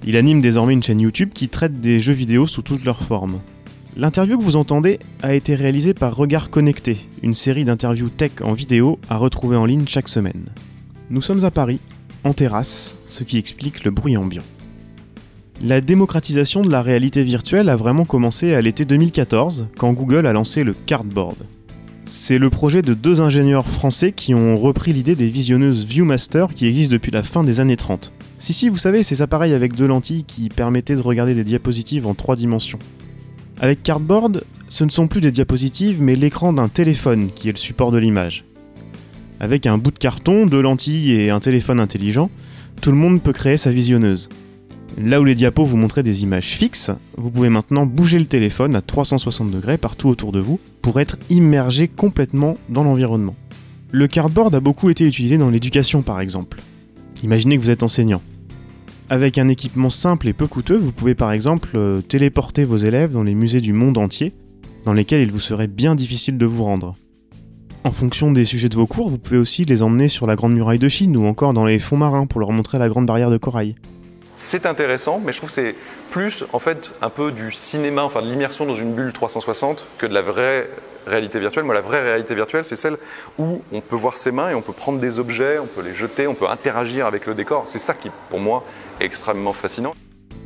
Il 0.05 0.15
anime 0.15 0.41
désormais 0.41 0.73
une 0.73 0.83
chaîne 0.83 1.01
YouTube 1.01 1.31
qui 1.33 1.49
traite 1.49 1.81
des 1.81 1.99
jeux 1.99 2.13
vidéo 2.13 2.45
sous 2.45 2.61
toutes 2.61 2.85
leurs 2.85 3.01
formes. 3.01 3.39
L'interview 3.95 4.39
que 4.39 4.43
vous 4.43 4.55
entendez 4.55 4.99
a 5.21 5.35
été 5.35 5.53
réalisée 5.53 5.93
par 5.93 6.15
Regard 6.15 6.49
Connecté, 6.49 6.97
une 7.21 7.35
série 7.35 7.63
d'interviews 7.63 8.09
tech 8.09 8.31
en 8.43 8.53
vidéo 8.53 8.97
à 9.07 9.17
retrouver 9.17 9.55
en 9.55 9.65
ligne 9.65 9.85
chaque 9.87 10.09
semaine. 10.09 10.45
Nous 11.11 11.21
sommes 11.21 11.45
à 11.45 11.51
Paris, 11.51 11.79
en 12.23 12.33
terrasse, 12.33 12.97
ce 13.07 13.23
qui 13.23 13.37
explique 13.37 13.83
le 13.83 13.91
bruit 13.91 14.17
ambiant. 14.17 14.41
La 15.61 15.79
démocratisation 15.79 16.61
de 16.61 16.71
la 16.71 16.81
réalité 16.81 17.23
virtuelle 17.23 17.69
a 17.69 17.75
vraiment 17.75 18.05
commencé 18.05 18.55
à 18.55 18.61
l'été 18.61 18.83
2014, 18.83 19.67
quand 19.77 19.93
Google 19.93 20.25
a 20.25 20.33
lancé 20.33 20.63
le 20.63 20.73
Cardboard. 20.73 21.37
C'est 22.03 22.39
le 22.39 22.49
projet 22.49 22.81
de 22.81 22.95
deux 22.95 23.21
ingénieurs 23.21 23.67
français 23.67 24.11
qui 24.11 24.33
ont 24.33 24.57
repris 24.57 24.91
l'idée 24.91 25.15
des 25.15 25.27
visionneuses 25.27 25.85
Viewmaster 25.85 26.51
qui 26.55 26.65
existent 26.65 26.91
depuis 26.91 27.11
la 27.11 27.21
fin 27.21 27.43
des 27.43 27.59
années 27.59 27.77
30. 27.77 28.11
Si 28.39 28.53
si, 28.53 28.69
vous 28.69 28.77
savez, 28.77 29.03
ces 29.03 29.21
appareils 29.21 29.53
avec 29.53 29.75
deux 29.75 29.87
lentilles 29.87 30.23
qui 30.23 30.49
permettaient 30.49 30.95
de 30.95 31.01
regarder 31.01 31.35
des 31.35 31.43
diapositives 31.43 32.07
en 32.07 32.15
trois 32.15 32.35
dimensions. 32.35 32.79
Avec 33.59 33.83
Cardboard, 33.83 34.43
ce 34.69 34.83
ne 34.83 34.89
sont 34.89 35.07
plus 35.07 35.21
des 35.21 35.31
diapositives 35.31 36.01
mais 36.01 36.15
l'écran 36.15 36.53
d'un 36.53 36.67
téléphone 36.67 37.29
qui 37.33 37.49
est 37.49 37.53
le 37.53 37.57
support 37.57 37.91
de 37.91 37.97
l'image. 37.97 38.45
Avec 39.39 39.65
un 39.67 39.77
bout 39.77 39.91
de 39.91 39.99
carton, 39.99 40.45
deux 40.45 40.61
lentilles 40.61 41.11
et 41.11 41.29
un 41.29 41.39
téléphone 41.39 41.79
intelligent, 41.79 42.29
tout 42.81 42.91
le 42.91 42.97
monde 42.97 43.21
peut 43.21 43.33
créer 43.33 43.57
sa 43.57 43.71
visionneuse. 43.71 44.29
Là 44.97 45.19
où 45.19 45.23
les 45.23 45.35
diapos 45.35 45.65
vous 45.65 45.77
montraient 45.77 46.03
des 46.03 46.23
images 46.23 46.49
fixes, 46.49 46.91
vous 47.17 47.31
pouvez 47.31 47.49
maintenant 47.49 47.85
bouger 47.85 48.19
le 48.19 48.25
téléphone 48.25 48.75
à 48.75 48.81
360 48.81 49.49
degrés 49.49 49.77
partout 49.77 50.07
autour 50.09 50.31
de 50.31 50.39
vous 50.39 50.59
pour 50.81 50.99
être 50.99 51.17
immergé 51.29 51.87
complètement 51.87 52.57
dans 52.69 52.83
l'environnement. 52.83 53.35
Le 53.91 54.07
cardboard 54.07 54.55
a 54.55 54.59
beaucoup 54.59 54.89
été 54.89 55.05
utilisé 55.07 55.37
dans 55.37 55.49
l'éducation 55.49 56.01
par 56.01 56.21
exemple. 56.21 56.61
Imaginez 57.23 57.57
que 57.57 57.61
vous 57.61 57.71
êtes 57.71 57.83
enseignant. 57.83 58.21
Avec 59.09 59.37
un 59.37 59.49
équipement 59.49 59.89
simple 59.89 60.27
et 60.27 60.33
peu 60.33 60.47
coûteux, 60.47 60.77
vous 60.77 60.91
pouvez 60.91 61.13
par 61.13 61.31
exemple 61.31 61.69
euh, 61.75 62.01
téléporter 62.01 62.63
vos 62.63 62.77
élèves 62.77 63.11
dans 63.11 63.23
les 63.23 63.35
musées 63.35 63.61
du 63.61 63.73
monde 63.73 63.97
entier, 63.97 64.33
dans 64.85 64.93
lesquels 64.93 65.21
il 65.21 65.31
vous 65.31 65.39
serait 65.39 65.67
bien 65.67 65.93
difficile 65.93 66.37
de 66.37 66.45
vous 66.45 66.63
rendre. 66.63 66.95
En 67.83 67.91
fonction 67.91 68.31
des 68.31 68.45
sujets 68.45 68.69
de 68.69 68.75
vos 68.75 68.87
cours, 68.87 69.09
vous 69.09 69.17
pouvez 69.17 69.37
aussi 69.37 69.65
les 69.65 69.83
emmener 69.83 70.07
sur 70.07 70.25
la 70.25 70.35
Grande 70.35 70.53
Muraille 70.53 70.79
de 70.79 70.87
Chine 70.87 71.17
ou 71.17 71.27
encore 71.27 71.53
dans 71.53 71.65
les 71.65 71.79
fonds 71.79 71.97
marins 71.97 72.25
pour 72.25 72.39
leur 72.39 72.51
montrer 72.51 72.79
la 72.79 72.87
Grande 72.87 73.05
Barrière 73.05 73.29
de 73.29 73.37
Corail. 73.37 73.75
C'est 74.35 74.65
intéressant, 74.65 75.21
mais 75.23 75.33
je 75.33 75.37
trouve 75.37 75.49
que 75.49 75.55
c'est 75.55 75.75
plus 76.09 76.45
en 76.53 76.59
fait 76.59 76.91
un 77.01 77.09
peu 77.09 77.31
du 77.31 77.51
cinéma, 77.51 78.03
enfin 78.03 78.21
de 78.21 78.27
l'immersion 78.27 78.65
dans 78.65 78.73
une 78.73 78.93
bulle 78.93 79.11
360 79.11 79.85
que 79.97 80.05
de 80.05 80.13
la 80.13 80.21
vraie 80.21 80.69
réalité 81.05 81.39
virtuelle. 81.39 81.65
Moi, 81.65 81.75
la 81.75 81.81
vraie 81.81 82.01
réalité 82.01 82.35
virtuelle, 82.35 82.63
c'est 82.63 82.75
celle 82.75 82.97
où 83.37 83.61
on 83.71 83.81
peut 83.81 83.95
voir 83.95 84.15
ses 84.15 84.31
mains 84.31 84.49
et 84.49 84.55
on 84.55 84.61
peut 84.61 84.73
prendre 84.73 84.99
des 84.99 85.19
objets, 85.19 85.59
on 85.59 85.67
peut 85.67 85.81
les 85.81 85.93
jeter, 85.93 86.27
on 86.27 86.33
peut 86.33 86.47
interagir 86.49 87.05
avec 87.05 87.25
le 87.25 87.33
décor. 87.33 87.67
C'est 87.67 87.79
ça 87.79 87.93
qui, 87.93 88.09
pour 88.29 88.39
moi, 88.39 88.63
extrêmement 88.99 89.53
fascinant. 89.53 89.93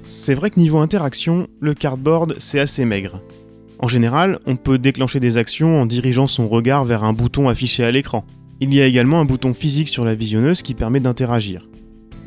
C'est 0.04 0.34
vrai 0.34 0.50
que 0.50 0.60
niveau 0.60 0.80
interaction, 0.80 1.48
le 1.60 1.74
cardboard, 1.74 2.36
c'est 2.40 2.60
assez 2.60 2.86
maigre. 2.86 3.22
En 3.80 3.88
général, 3.88 4.40
on 4.46 4.56
peut 4.56 4.78
déclencher 4.78 5.20
des 5.20 5.38
actions 5.38 5.82
en 5.82 5.86
dirigeant 5.86 6.28
son 6.28 6.48
regard 6.48 6.86
vers 6.86 7.04
un 7.04 7.14
bouton 7.14 7.50
affiché 7.50 7.84
à 7.84 7.92
l'écran. 7.92 8.26
Il 8.60 8.74
y 8.74 8.82
a 8.82 8.88
également 8.88 9.20
un 9.20 9.26
bouton 9.26 9.54
physique 9.54 9.90
sur 9.90 10.04
la 10.04 10.16
visionneuse 10.16 10.64
qui 10.64 10.74
permet 10.74 11.00
d'interagir. 11.00 11.68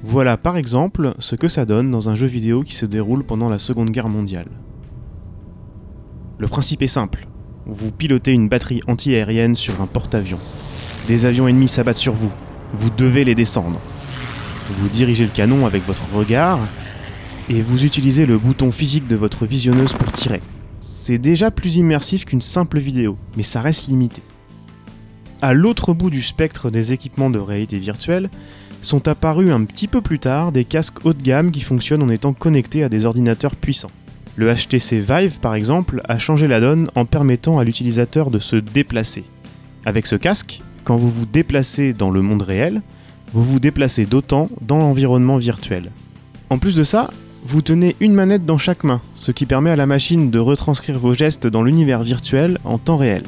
Voilà 0.03 0.37
par 0.37 0.57
exemple 0.57 1.15
ce 1.19 1.35
que 1.35 1.49
ça 1.49 1.65
donne 1.65 1.91
dans 1.91 2.09
un 2.09 2.15
jeu 2.15 2.27
vidéo 2.27 2.63
qui 2.63 2.75
se 2.75 2.87
déroule 2.87 3.25
pendant 3.25 3.49
la 3.49 3.59
Seconde 3.59 3.91
Guerre 3.91 4.09
mondiale. 4.09 4.49
Le 6.39 6.49
principe 6.49 6.83
est 6.83 6.87
simple. 6.87 7.27
Vous 7.67 7.93
pilotez 7.93 8.33
une 8.33 8.49
batterie 8.49 8.81
anti-aérienne 8.87 9.55
sur 9.55 9.83
un 9.83 9.87
porte-avions. 9.87 10.39
Des 11.09 11.27
avions 11.27 11.49
ennemis 11.49 11.69
s'abattent 11.69 11.97
sur 11.97 12.15
vous. 12.15 12.33
Vous 12.73 12.91
devez 12.91 13.25
les 13.25 13.35
descendre. 13.35 13.81
Vous 14.79 14.89
dirigez 14.89 15.25
le 15.25 15.31
canon 15.31 15.67
avec 15.67 15.87
votre 15.87 16.13
regard 16.15 16.61
et 17.49 17.61
vous 17.61 17.85
utilisez 17.85 18.27
le 18.27 18.39
bouton 18.39 18.71
physique 18.71 19.07
de 19.09 19.17
votre 19.17 19.47
visionneuse 19.47 19.93
pour 19.93 20.13
tirer. 20.13 20.41
C'est 20.79 21.19
déjà 21.19 21.51
plus 21.51 21.77
immersif 21.77 22.25
qu'une 22.25 22.41
simple 22.41 22.79
vidéo, 22.79 23.17
mais 23.37 23.43
ça 23.43 23.61
reste 23.61 23.89
limité. 23.89 24.23
À 25.43 25.55
l'autre 25.55 25.95
bout 25.95 26.11
du 26.11 26.23
spectre 26.23 26.71
des 26.71 26.93
équipements 26.93 27.31
de 27.31 27.39
réalité 27.39 27.79
virtuelle, 27.79 28.31
sont 28.83 29.09
apparus 29.09 29.51
un 29.51 29.65
petit 29.65 29.89
peu 29.89 30.01
plus 30.01 30.19
tard 30.19 30.53
des 30.53 30.65
casques 30.65 31.05
haut 31.05 31.13
de 31.13 31.23
gamme 31.23 31.51
qui 31.51 31.61
fonctionnent 31.61 32.03
en 32.03 32.09
étant 32.09 32.33
connectés 32.33 32.85
à 32.85 32.89
des 32.89 33.05
ordinateurs 33.05 33.57
puissants. 33.57 33.91
Le 34.37 34.55
HTC 34.55 35.01
Vive, 35.01 35.41
par 35.41 35.55
exemple, 35.55 36.01
a 36.09 36.19
changé 36.19 36.47
la 36.47 36.61
donne 36.61 36.91
en 36.95 37.05
permettant 37.05 37.59
à 37.59 37.65
l'utilisateur 37.65 38.31
de 38.31 38.39
se 38.39 38.57
déplacer. 38.57 39.25
Avec 39.85 40.07
ce 40.07 40.17
casque, 40.17 40.63
quand 40.85 40.97
vous 40.97 41.11
vous 41.11 41.27
déplacez 41.27 41.93
dans 41.93 42.11
le 42.11 42.23
monde 42.23 42.43
réel, 42.43 42.81
vous 43.33 43.43
vous 43.43 43.61
déplacez 43.61 44.07
d'autant 44.07 44.49
dans 44.61 44.79
l'environnement 44.79 45.39
virtuel. 45.39 45.91
En 46.51 46.59
plus 46.59 46.75
de 46.75 46.85
ça, 46.85 47.11
vous 47.45 47.63
tenez 47.63 47.97
une 48.01 48.13
manette 48.13 48.45
dans 48.45 48.59
chaque 48.59 48.85
main, 48.85 49.01
ce 49.15 49.33
qui 49.33 49.47
permet 49.47 49.71
à 49.71 49.77
la 49.77 49.87
machine 49.87 50.31
de 50.31 50.39
retranscrire 50.39 50.99
vos 50.99 51.15
gestes 51.15 51.47
dans 51.47 51.63
l'univers 51.63 52.03
virtuel 52.03 52.59
en 52.65 52.79
temps 52.79 52.97
réel. 52.97 53.23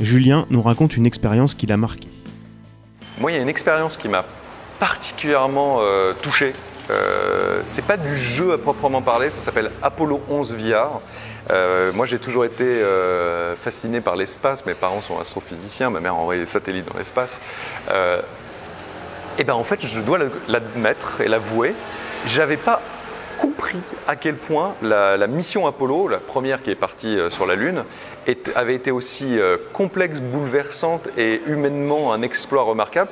Julien 0.00 0.46
nous 0.50 0.62
raconte 0.62 0.96
une 0.96 1.06
expérience 1.06 1.54
qui 1.54 1.66
l'a 1.66 1.76
marqué. 1.76 2.08
Moi, 3.18 3.32
il 3.32 3.36
y 3.36 3.38
a 3.38 3.42
une 3.42 3.48
expérience 3.48 3.96
qui 3.96 4.08
m'a 4.08 4.24
particulièrement 4.78 5.78
euh, 5.80 6.12
touché. 6.20 6.52
Euh, 6.90 7.60
c'est 7.64 7.86
pas 7.86 7.96
du 7.96 8.14
jeu 8.16 8.52
à 8.52 8.58
proprement 8.58 9.00
parler, 9.00 9.30
ça 9.30 9.40
s'appelle 9.40 9.70
Apollo 9.82 10.20
11 10.28 10.54
VR. 10.54 11.00
Euh, 11.50 11.92
moi, 11.92 12.06
j'ai 12.06 12.18
toujours 12.18 12.44
été 12.44 12.82
fasciné 13.62 14.00
par 14.00 14.16
l'espace. 14.16 14.66
Mes 14.66 14.74
parents 14.74 15.00
sont 15.00 15.18
astrophysiciens, 15.18 15.90
ma 15.90 16.00
mère 16.00 16.12
a 16.12 16.16
envoyé 16.16 16.40
des 16.40 16.46
satellites 16.46 16.86
dans 16.92 16.98
l'espace. 16.98 17.40
Et 19.38 19.44
ben 19.44 19.54
en 19.54 19.64
fait, 19.64 19.84
je 19.84 20.00
dois 20.00 20.18
l'admettre 20.48 21.20
et 21.20 21.28
l'avouer, 21.28 21.74
j'avais 22.26 22.56
pas 22.56 22.80
compris 23.38 23.78
à 24.06 24.14
quel 24.14 24.36
point 24.36 24.74
la, 24.80 25.26
mission 25.26 25.66
Apollo, 25.66 26.06
la 26.06 26.18
première 26.18 26.62
qui 26.62 26.70
est 26.70 26.76
partie 26.76 27.18
euh, 27.18 27.30
sur 27.30 27.44
la 27.46 27.56
Lune, 27.56 27.84
avait 28.54 28.76
été 28.76 28.92
aussi 28.92 29.38
euh, 29.38 29.56
complexe, 29.72 30.20
bouleversante 30.20 31.08
et 31.18 31.42
humainement 31.46 32.12
un 32.12 32.22
exploit 32.22 32.62
remarquable 32.62 33.10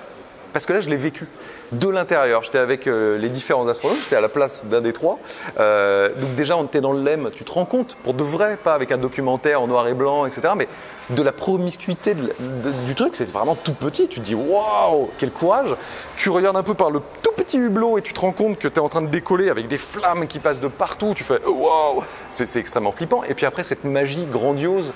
Parce 0.53 0.67
que 0.67 0.73
là, 0.73 0.81
je 0.81 0.89
l'ai 0.89 0.97
vécu 0.97 1.27
de 1.73 1.89
l'intérieur. 1.89 2.43
J'étais 2.43 2.59
avec 2.59 2.87
euh, 2.87 3.17
les 3.19 3.29
différents 3.29 3.67
astronomes, 3.69 3.99
j'étais 4.03 4.17
à 4.17 4.21
la 4.21 4.29
place 4.29 4.67
d'un 4.67 4.81
des 4.81 4.93
trois. 4.93 5.19
Euh, 5.59 6.11
donc 6.11 6.35
déjà, 6.35 6.57
on 6.57 6.65
était 6.65 6.81
dans 6.81 6.93
le 6.93 7.03
LEM, 7.03 7.31
tu 7.35 7.45
te 7.45 7.53
rends 7.53 7.65
compte, 7.65 7.97
pour 8.05 8.15
de 8.15 8.25
vrai, 8.25 8.59
pas 8.63 8.75
avec 8.75 8.93
un 8.93 8.99
documentaire 8.99 9.63
en 9.63 9.67
noir 9.67 9.89
et 9.89 9.95
blanc, 9.95 10.27
etc. 10.27 10.55
Mais 10.57 10.69
de 11.11 11.23
la 11.23 11.33
promiscuité 11.33 12.15
du 12.15 12.95
truc, 12.95 13.17
c'est 13.17 13.31
vraiment 13.31 13.55
tout 13.55 13.75
petit. 13.75 14.09
Tu 14.09 14.21
te 14.21 14.25
dis, 14.25 14.35
waouh, 14.35 15.11
quel 15.19 15.31
courage. 15.31 15.75
Tu 16.17 16.31
regardes 16.31 16.57
un 16.57 16.63
peu 16.63 16.75
par 16.75 16.91
le 16.91 17.01
tout 17.23 17.33
petit 17.37 17.59
hublot 17.59 17.99
et 17.99 18.03
tu 18.03 18.13
te 18.13 18.21
rends 18.21 18.33
compte 18.33 18.59
que 18.59 18.69
tu 18.69 18.75
es 18.75 18.81
en 18.81 18.89
train 18.89 19.03
de 19.03 19.09
décoller 19.09 19.49
avec 19.49 19.69
des 19.69 19.79
flammes 19.79 20.27
qui 20.27 20.39
passent 20.39 20.61
de 20.61 20.69
partout. 20.69 21.15
Tu 21.17 21.25
fais, 21.25 21.41
waouh, 21.45 22.03
c'est 22.29 22.57
extrêmement 22.57 22.93
flippant. 22.93 23.25
Et 23.25 23.35
puis 23.35 23.47
après, 23.47 23.65
cette 23.65 23.85
magie 23.85 24.27
grandiose 24.27 24.93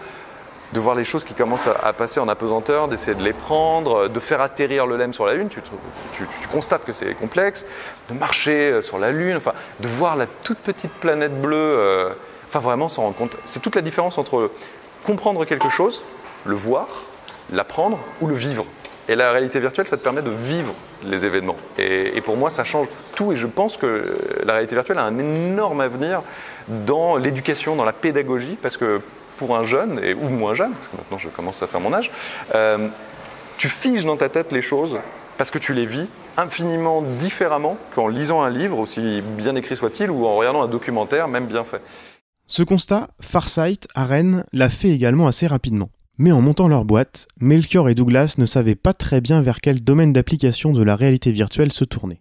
de 0.72 0.80
voir 0.80 0.94
les 0.94 1.04
choses 1.04 1.24
qui 1.24 1.34
commencent 1.34 1.68
à, 1.68 1.92
passer 1.92 2.20
en 2.20 2.28
apesanteur, 2.28 2.88
d'essayer 2.88 3.16
de 3.16 3.22
les 3.22 3.32
prendre, 3.32 4.08
de 4.08 4.20
faire 4.20 4.40
atterrir 4.40 4.86
le 4.86 4.96
LEM 4.96 5.12
sur 5.12 5.26
la 5.26 5.34
Lune, 5.34 5.48
tu, 5.48 5.60
constates 6.50 6.84
que 6.84 6.92
c'est 6.92 7.14
complexe, 7.14 7.66
de 8.10 8.14
marcher 8.14 8.70
euh, 8.70 8.82
sur 8.82 8.98
la 8.98 9.12
Lune, 9.12 9.36
enfin, 9.36 9.52
de 9.80 9.88
voir 9.88 10.16
la 10.16 10.26
toute 10.26 10.58
petite 10.58 10.92
planète 10.92 11.40
bleue, 11.40 11.56
euh, 11.56 12.10
enfin 12.48 12.60
vraiment 12.60 12.88
s'en 12.88 13.02
rendre 13.02 13.16
compte. 13.16 13.36
C'est 13.44 13.60
toute 13.60 13.76
la 13.76 13.82
différence 13.82 14.18
entre 14.18 14.50
comprendre 15.04 15.44
quelque 15.44 15.70
chose, 15.70 16.02
le 16.44 16.54
voir, 16.54 16.88
l'apprendre 17.52 17.98
ou 18.20 18.26
le 18.26 18.34
vivre. 18.34 18.64
Et 19.08 19.14
la 19.14 19.30
réalité 19.30 19.60
virtuelle, 19.60 19.86
ça 19.86 19.96
te 19.96 20.02
permet 20.02 20.22
de 20.22 20.30
vivre 20.30 20.74
les 21.04 21.24
événements. 21.24 21.56
Et, 21.78 22.16
et, 22.16 22.20
pour 22.20 22.36
moi, 22.36 22.50
ça 22.50 22.64
change 22.64 22.88
tout. 23.14 23.30
Et 23.32 23.36
je 23.36 23.46
pense 23.46 23.76
que 23.76 24.16
la 24.44 24.54
réalité 24.54 24.74
virtuelle 24.74 24.98
a 24.98 25.04
un 25.04 25.16
énorme 25.16 25.80
avenir 25.80 26.22
dans 26.66 27.16
l'éducation, 27.16 27.76
dans 27.76 27.84
la 27.84 27.92
pédagogie, 27.92 28.58
parce 28.60 28.76
que 28.76 29.00
pour 29.38 29.56
un 29.56 29.64
jeune, 29.64 30.00
et, 30.02 30.14
ou 30.14 30.28
moins 30.28 30.54
jeune, 30.54 30.72
parce 30.72 30.88
que 30.88 30.96
maintenant 30.96 31.18
je 31.18 31.28
commence 31.28 31.62
à 31.62 31.66
faire 31.66 31.80
mon 31.80 31.92
âge, 31.92 32.10
euh, 32.54 32.88
tu 33.58 33.68
figes 33.68 34.04
dans 34.04 34.16
ta 34.16 34.28
tête 34.28 34.52
les 34.52 34.62
choses 34.62 34.98
parce 35.38 35.50
que 35.50 35.58
tu 35.58 35.74
les 35.74 35.86
vis 35.86 36.06
infiniment 36.36 37.02
différemment 37.02 37.76
qu'en 37.94 38.08
lisant 38.08 38.42
un 38.42 38.50
livre, 38.50 38.78
aussi 38.78 39.22
bien 39.36 39.54
écrit 39.56 39.76
soit-il, 39.76 40.10
ou 40.10 40.26
en 40.26 40.36
regardant 40.36 40.62
un 40.62 40.68
documentaire, 40.68 41.28
même 41.28 41.46
bien 41.46 41.64
fait. 41.64 41.80
Ce 42.46 42.62
constat, 42.62 43.08
Farsight, 43.20 43.88
à 43.94 44.04
Rennes, 44.04 44.44
l'a 44.52 44.68
fait 44.68 44.90
également 44.90 45.26
assez 45.26 45.46
rapidement. 45.46 45.88
Mais 46.18 46.32
en 46.32 46.40
montant 46.40 46.68
leur 46.68 46.84
boîte, 46.84 47.26
Melchior 47.40 47.88
et 47.88 47.94
Douglas 47.94 48.36
ne 48.38 48.46
savaient 48.46 48.74
pas 48.74 48.94
très 48.94 49.20
bien 49.20 49.42
vers 49.42 49.60
quel 49.60 49.82
domaine 49.82 50.12
d'application 50.12 50.72
de 50.72 50.82
la 50.82 50.96
réalité 50.96 51.32
virtuelle 51.32 51.72
se 51.72 51.84
tourner. 51.84 52.20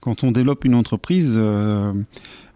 Quand 0.00 0.22
on 0.22 0.30
développe 0.30 0.64
une 0.64 0.76
entreprise, 0.76 1.34
euh, 1.36 1.92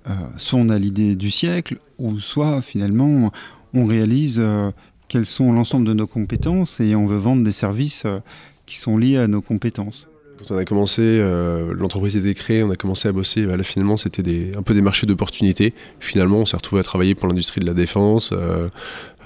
euh, 0.09 0.13
soit 0.37 0.61
on 0.61 0.69
a 0.69 0.79
l'idée 0.79 1.17
du 1.17 1.31
siècle, 1.31 1.79
ou 1.99 2.21
soit 2.21 2.61
finalement 2.63 3.33
on 3.75 3.87
réalise 3.87 4.39
euh, 4.41 4.71
quelles 5.09 5.27
sont 5.27 5.53
l'ensemble 5.53 5.87
de 5.87 5.95
nos 5.95 6.07
compétences 6.07 6.81
et 6.81 6.95
on 6.95 7.07
veut 7.07 7.19
vendre 7.19 7.45
des 7.45 7.53
services 7.53 8.05
euh, 8.07 8.19
qui 8.67 8.77
sont 8.77 8.97
liés 8.97 9.19
à 9.19 9.27
nos 9.27 9.43
compétences. 9.43 10.09
Quand 10.39 10.55
on 10.55 10.59
a 10.59 10.65
commencé, 10.65 11.03
euh, 11.03 11.73
l'entreprise 11.75 12.17
était 12.17 12.35
créée, 12.35 12.63
on 12.63 12.71
a 12.71 12.77
commencé 12.77 13.09
à 13.09 13.13
bosser. 13.13 13.47
Bah, 13.47 13.63
finalement, 13.63 13.97
c'était 13.97 14.53
un 14.57 14.63
peu 14.63 14.75
des 14.75 14.81
marchés 14.81 15.07
d'opportunités. 15.07 15.75
Finalement, 16.01 16.39
on 16.39 16.47
s'est 16.47 16.57
retrouvé 16.57 16.81
à 16.81 16.83
travailler 16.83 17.15
pour 17.15 17.29
l'industrie 17.29 17.61
de 17.61 17.67
la 17.67 17.75
défense, 17.75 18.33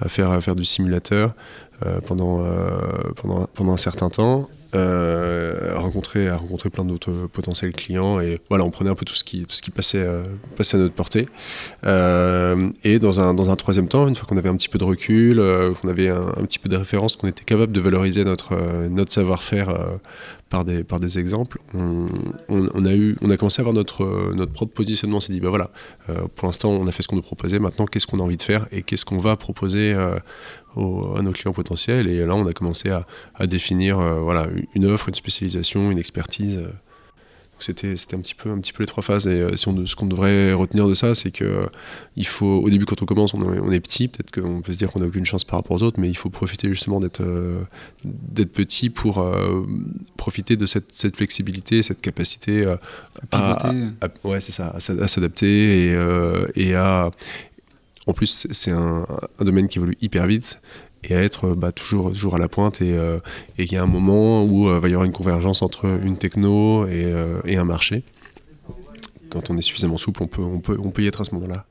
à, 0.00 0.08
faire, 0.08 0.42
faire 0.42 0.54
du 0.54 0.64
simulateur 0.64 1.34
pendant, 2.06 2.44
pendant 3.54 3.72
un 3.72 3.76
certain 3.78 4.10
temps 4.10 4.50
euh, 4.74 5.74
à, 5.74 5.78
rencontrer, 5.78 6.28
à 6.28 6.36
rencontrer 6.36 6.70
plein 6.70 6.84
d'autres 6.84 7.12
potentiels 7.32 7.72
clients. 7.72 8.20
Et 8.20 8.40
voilà, 8.48 8.64
on 8.64 8.70
prenait 8.70 8.90
un 8.90 8.94
peu 8.94 9.04
tout 9.04 9.14
ce 9.14 9.24
qui, 9.24 9.46
tout 9.46 9.54
ce 9.54 9.62
qui 9.62 9.70
passait, 9.70 9.98
euh, 9.98 10.24
passait 10.56 10.76
à 10.76 10.80
notre 10.80 10.94
portée. 10.94 11.28
Euh, 11.84 12.68
et 12.84 12.98
dans 12.98 13.20
un, 13.20 13.34
dans 13.34 13.50
un 13.50 13.56
troisième 13.56 13.88
temps, 13.88 14.08
une 14.08 14.16
fois 14.16 14.26
qu'on 14.26 14.36
avait 14.36 14.48
un 14.48 14.56
petit 14.56 14.68
peu 14.68 14.78
de 14.78 14.84
recul, 14.84 15.38
euh, 15.38 15.72
qu'on 15.74 15.88
avait 15.88 16.08
un, 16.08 16.32
petit 16.42 16.58
peu 16.58 16.68
de 16.68 16.76
référence, 16.76 17.16
qu'on 17.16 17.28
était 17.28 17.44
capable 17.44 17.72
de 17.72 17.80
valoriser 17.80 18.24
notre, 18.24 18.54
euh, 18.54 18.88
notre 18.88 19.12
savoir-faire 19.12 19.74
par 20.48 20.64
des, 20.64 20.84
par 20.84 21.00
des 21.00 21.18
exemples, 21.18 21.58
on, 21.74 22.08
on, 22.48 22.84
a 22.84 22.94
eu, 22.94 23.16
on 23.20 23.30
a 23.30 23.36
commencé 23.36 23.60
à 23.60 23.62
avoir 23.62 23.74
notre, 23.74 24.32
notre 24.34 24.52
propre 24.52 24.72
positionnement. 24.72 25.16
On 25.16 25.20
s'est 25.20 25.32
dit, 25.32 25.40
bah 25.40 25.48
voilà, 25.48 25.70
pour 26.36 26.46
l'instant, 26.46 26.70
on 26.70 26.86
a 26.86 26.92
fait 26.92 27.02
ce 27.02 27.08
qu'on 27.08 27.16
nous 27.16 27.22
proposait, 27.22 27.58
maintenant, 27.58 27.86
qu'est-ce 27.86 28.06
qu'on 28.06 28.20
a 28.20 28.22
envie 28.22 28.36
de 28.36 28.42
faire 28.42 28.66
et 28.70 28.82
qu'est-ce 28.82 29.04
qu'on 29.04 29.18
va 29.18 29.36
proposer 29.36 29.92
à 29.92 30.22
nos 30.76 31.32
clients 31.32 31.52
potentiels? 31.52 32.08
Et 32.08 32.24
là, 32.24 32.34
on 32.36 32.46
a 32.46 32.52
commencé 32.52 32.90
à, 32.90 33.06
à 33.34 33.46
définir 33.46 33.98
voilà, 33.98 34.46
une 34.74 34.86
offre, 34.86 35.08
une 35.08 35.14
spécialisation, 35.16 35.90
une 35.90 35.98
expertise. 35.98 36.60
C'était, 37.58 37.96
c'était 37.96 38.16
un 38.16 38.20
petit 38.20 38.34
peu 38.34 38.50
un 38.50 38.58
petit 38.58 38.72
peu 38.72 38.82
les 38.82 38.86
trois 38.86 39.02
phases. 39.02 39.26
Et 39.26 39.30
euh, 39.30 39.56
si 39.56 39.68
on, 39.68 39.86
ce 39.86 39.96
qu'on 39.96 40.06
devrait 40.06 40.52
retenir 40.52 40.88
de 40.88 40.94
ça 40.94 41.14
c'est 41.14 41.30
que 41.30 41.66
il 42.14 42.26
faut 42.26 42.46
au 42.46 42.68
début 42.68 42.84
quand 42.84 43.00
on 43.02 43.06
commence 43.06 43.34
on, 43.34 43.72
est 43.72 43.80
petit. 43.80 44.08
Peut-être 44.08 44.30
qu'on 44.30 44.60
peut 44.60 44.72
se 44.72 44.78
dire 44.78 44.92
qu'on 44.92 45.00
n'a 45.00 45.06
aucune 45.06 45.24
chance 45.24 45.44
par 45.44 45.58
rapport 45.58 45.76
aux 45.76 45.82
autres 45.82 45.98
mais 46.00 46.08
il 46.08 46.16
faut 46.16 46.30
profiter 46.30 46.68
justement 46.68 47.00
d'être 47.00 47.22
euh, 47.22 47.62
d'être 48.04 48.52
petit 48.52 48.90
pour 48.90 49.18
euh, 49.20 49.66
profiter 50.16 50.56
de 50.56 50.66
cette, 50.66 50.92
cette, 50.92 51.16
flexibilité 51.16 51.82
cette 51.82 52.00
capacité 52.00 52.66
à, 53.32 54.08
ouais 54.24 54.40
c'est 54.40 54.52
ça 54.52 54.68
à, 54.68 54.80
s'adapter 54.80 55.86
et, 55.86 55.96
et 56.56 56.74
à 56.74 57.10
en 58.06 58.12
plus 58.12 58.46
c'est 58.50 58.70
un, 58.70 59.06
un 59.38 59.44
domaine 59.44 59.68
qui 59.68 59.78
évolue 59.78 59.96
hyper 60.00 60.26
vite 60.26 60.60
et 61.08 61.14
à 61.14 61.22
être 61.22 61.54
bah, 61.54 61.72
toujours, 61.72 62.34
à 62.34 62.38
la 62.38 62.48
pointe. 62.48 62.80
Et 62.82 62.92
euh, 62.92 63.18
il 63.58 63.72
y 63.72 63.76
a 63.76 63.82
un 63.82 63.86
moment 63.86 64.44
où 64.44 64.66
il 64.66 64.72
euh, 64.72 64.80
va 64.80 64.88
y 64.88 64.92
avoir 64.92 65.04
une 65.04 65.12
convergence 65.12 65.62
entre 65.62 65.86
une 66.02 66.16
techno 66.16 66.86
et, 66.86 67.04
euh, 67.04 67.40
un 67.46 67.64
marché. 67.64 68.02
Quand 69.30 69.50
on 69.50 69.58
est 69.58 69.62
suffisamment 69.62 69.98
souple, 69.98 70.22
on 70.22 70.26
peut, 70.26 70.42
on 70.42 70.60
peut, 70.60 70.76
on 70.82 70.90
peut 70.90 71.02
y 71.02 71.06
être 71.06 71.20
à 71.20 71.24
ce 71.24 71.34
moment-là. 71.34 71.66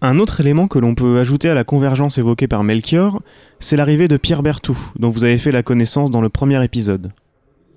Un 0.00 0.18
autre 0.18 0.40
élément 0.40 0.68
que 0.68 0.78
l'on 0.78 0.94
peut 0.94 1.18
ajouter 1.18 1.48
à 1.48 1.54
la 1.54 1.64
convergence 1.64 2.18
évoquée 2.18 2.46
par 2.46 2.62
Melchior, 2.62 3.20
c'est 3.58 3.76
l'arrivée 3.76 4.06
de 4.06 4.16
Pierre 4.16 4.42
Bertou, 4.42 4.78
dont 4.98 5.10
vous 5.10 5.24
avez 5.24 5.38
fait 5.38 5.50
la 5.50 5.64
connaissance 5.64 6.10
dans 6.10 6.20
le 6.20 6.28
premier 6.28 6.62
épisode. 6.62 7.10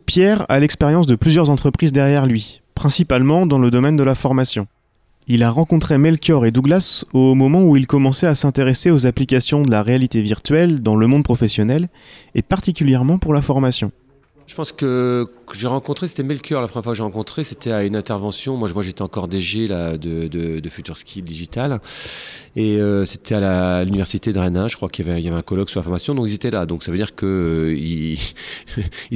Pierre 0.05 0.45
a 0.49 0.59
l'expérience 0.59 1.07
de 1.07 1.15
plusieurs 1.15 1.49
entreprises 1.49 1.91
derrière 1.91 2.25
lui, 2.27 2.61
principalement 2.75 3.45
dans 3.45 3.59
le 3.59 3.71
domaine 3.71 3.97
de 3.97 4.03
la 4.03 4.13
formation. 4.13 4.67
Il 5.27 5.43
a 5.43 5.51
rencontré 5.51 5.97
Melchior 5.97 6.45
et 6.45 6.51
Douglas 6.51 7.05
au 7.13 7.35
moment 7.35 7.63
où 7.63 7.77
il 7.77 7.87
commençait 7.87 8.27
à 8.27 8.35
s'intéresser 8.35 8.91
aux 8.91 9.05
applications 9.05 9.61
de 9.61 9.71
la 9.71 9.83
réalité 9.83 10.21
virtuelle 10.21 10.81
dans 10.81 10.95
le 10.95 11.07
monde 11.07 11.23
professionnel, 11.23 11.89
et 12.35 12.41
particulièrement 12.41 13.17
pour 13.17 13.33
la 13.33 13.41
formation. 13.41 13.91
Je 14.51 14.55
pense 14.57 14.73
que, 14.73 15.29
j'ai 15.53 15.67
rencontré, 15.67 16.09
c'était 16.09 16.23
Melchior 16.23 16.61
la 16.61 16.67
première 16.67 16.83
fois 16.83 16.91
que 16.91 16.97
j'ai 16.97 17.03
rencontré, 17.03 17.45
c'était 17.45 17.71
à 17.71 17.85
une 17.85 17.95
intervention. 17.95 18.57
Moi, 18.57 18.67
moi 18.73 18.83
j'étais 18.83 19.01
encore 19.01 19.29
DG 19.29 19.65
là, 19.65 19.97
de, 19.97 20.27
de, 20.27 20.59
de 20.59 20.69
Future 20.69 20.97
Skill 20.97 21.23
Digital. 21.23 21.79
Et 22.57 22.75
euh, 22.75 23.05
c'était 23.05 23.35
à 23.35 23.85
l'université 23.85 24.33
de 24.33 24.39
Rennes, 24.39 24.67
je 24.67 24.75
crois 24.75 24.89
qu'il 24.89 25.07
y, 25.07 25.21
y, 25.21 25.27
avait 25.29 25.37
un 25.37 25.41
colloque 25.41 25.69
sur 25.69 25.79
la 25.79 25.85
formation, 25.85 26.15
donc 26.15 26.27
ils 26.27 26.33
étaient 26.33 26.51
là. 26.51 26.65
Donc 26.65 26.83
ça 26.83 26.91
veut 26.91 26.97
dire 26.97 27.15
que 27.15 27.25
euh, 27.25 27.73
ils, 27.77 28.17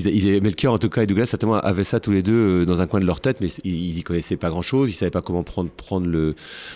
ils, 0.08 0.42
Melchior 0.42 0.74
en 0.74 0.78
tout 0.78 0.88
cas 0.88 1.04
et 1.04 1.06
Douglas 1.06 1.26
certainement 1.26 1.60
avaient 1.60 1.84
ça 1.84 2.00
tous 2.00 2.12
les 2.12 2.24
deux 2.24 2.62
euh, 2.62 2.66
dans 2.66 2.82
un 2.82 2.88
coin 2.88 3.02
de 3.02 3.06
leur 3.06 3.20
tête, 3.20 3.42
mais 3.42 3.50
ils, 3.66 4.00
y 4.00 4.04
connaissaient 4.04 4.38
pas 4.38 4.50
grand 4.50 4.62
chose, 4.62 4.90
ils 4.90 4.94
savaient 4.94 5.12
pas 5.12 5.22
comment 5.22 5.44
prendre, 5.44 5.70
prendre 5.70 6.08
le, 6.08 6.34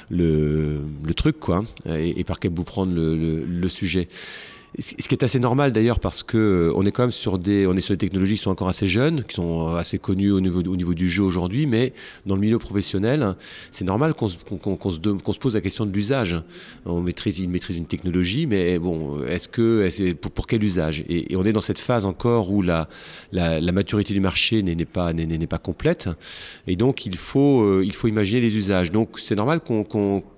le, 0.10 0.82
le 1.02 1.14
truc, 1.14 1.40
quoi, 1.40 1.64
et, 1.86 2.20
et 2.20 2.26
par 2.26 2.42
quel 2.42 2.52
bout 2.52 2.66
prendre 2.66 2.94
le, 2.94 3.46
le 3.46 3.70
sujet. 3.70 4.10
Ce 4.78 5.08
qui 5.08 5.16
est 5.16 5.24
assez 5.24 5.40
normal 5.40 5.72
d'ailleurs 5.72 6.00
parce 6.00 6.22
que 6.22 6.38
euh, 6.38 6.74
on 6.76 6.86
est 6.86 6.92
quand 6.92 7.02
même 7.04 7.12
sur 7.12 7.40
des, 7.40 7.66
on 7.66 7.76
est 7.76 7.82
sur 7.82 7.94
des 7.94 7.98
technologies 7.98 8.36
qui 8.36 8.44
sont 8.44 8.52
encore 8.52 8.70
assez 8.70 8.88
jeunes, 8.88 9.24
qui 9.24 9.36
sont 9.36 9.70
euh, 9.70 9.78
assez 9.78 9.98
connues 9.98 10.32
au 10.32 10.42
niveau, 10.42 10.62
au 10.62 10.76
niveau 10.76 10.94
du 10.94 11.10
jeu 11.10 11.24
aujourd'hui, 11.24 11.66
mais 11.66 11.92
dans 12.28 12.36
le 12.36 12.42
milieu 12.42 12.60
professionnel, 12.60 13.36
c'est 13.72 13.86
normal 13.86 14.14
qu'on 14.14 14.28
se, 14.28 14.38
pose 15.40 15.56
la 15.56 15.62
question 15.62 15.88
de 15.88 15.92
l'usage. 15.92 16.40
On 16.86 17.02
maîtrise, 17.02 17.40
il 17.40 17.50
maîtrise 17.50 17.78
une 17.78 17.88
technologie, 17.88 18.46
mais 18.46 18.78
bon, 18.78 19.24
est-ce 19.26 19.50
que, 19.50 19.90
pour, 20.14 20.46
quel 20.46 20.64
usage? 20.64 21.04
Et, 21.10 21.36
on 21.36 21.46
est 21.46 21.54
dans 21.54 21.62
cette 21.62 21.80
phase 21.80 22.06
encore 22.06 22.52
où 22.52 22.62
la, 22.62 22.88
maturité 23.74 24.14
du 24.14 24.20
marché 24.20 24.62
n'est, 24.62 24.86
pas, 24.86 25.14
complète, 25.58 26.10
et 26.68 26.76
donc 26.76 27.08
euh, 27.36 27.84
il 27.84 27.94
faut 27.94 28.08
imaginer 28.08 28.42
les 28.42 28.56
usages. 28.56 28.92
Donc 28.92 29.20
c'est 29.20 29.36
normal 29.36 29.62
qu'on, 29.62 29.84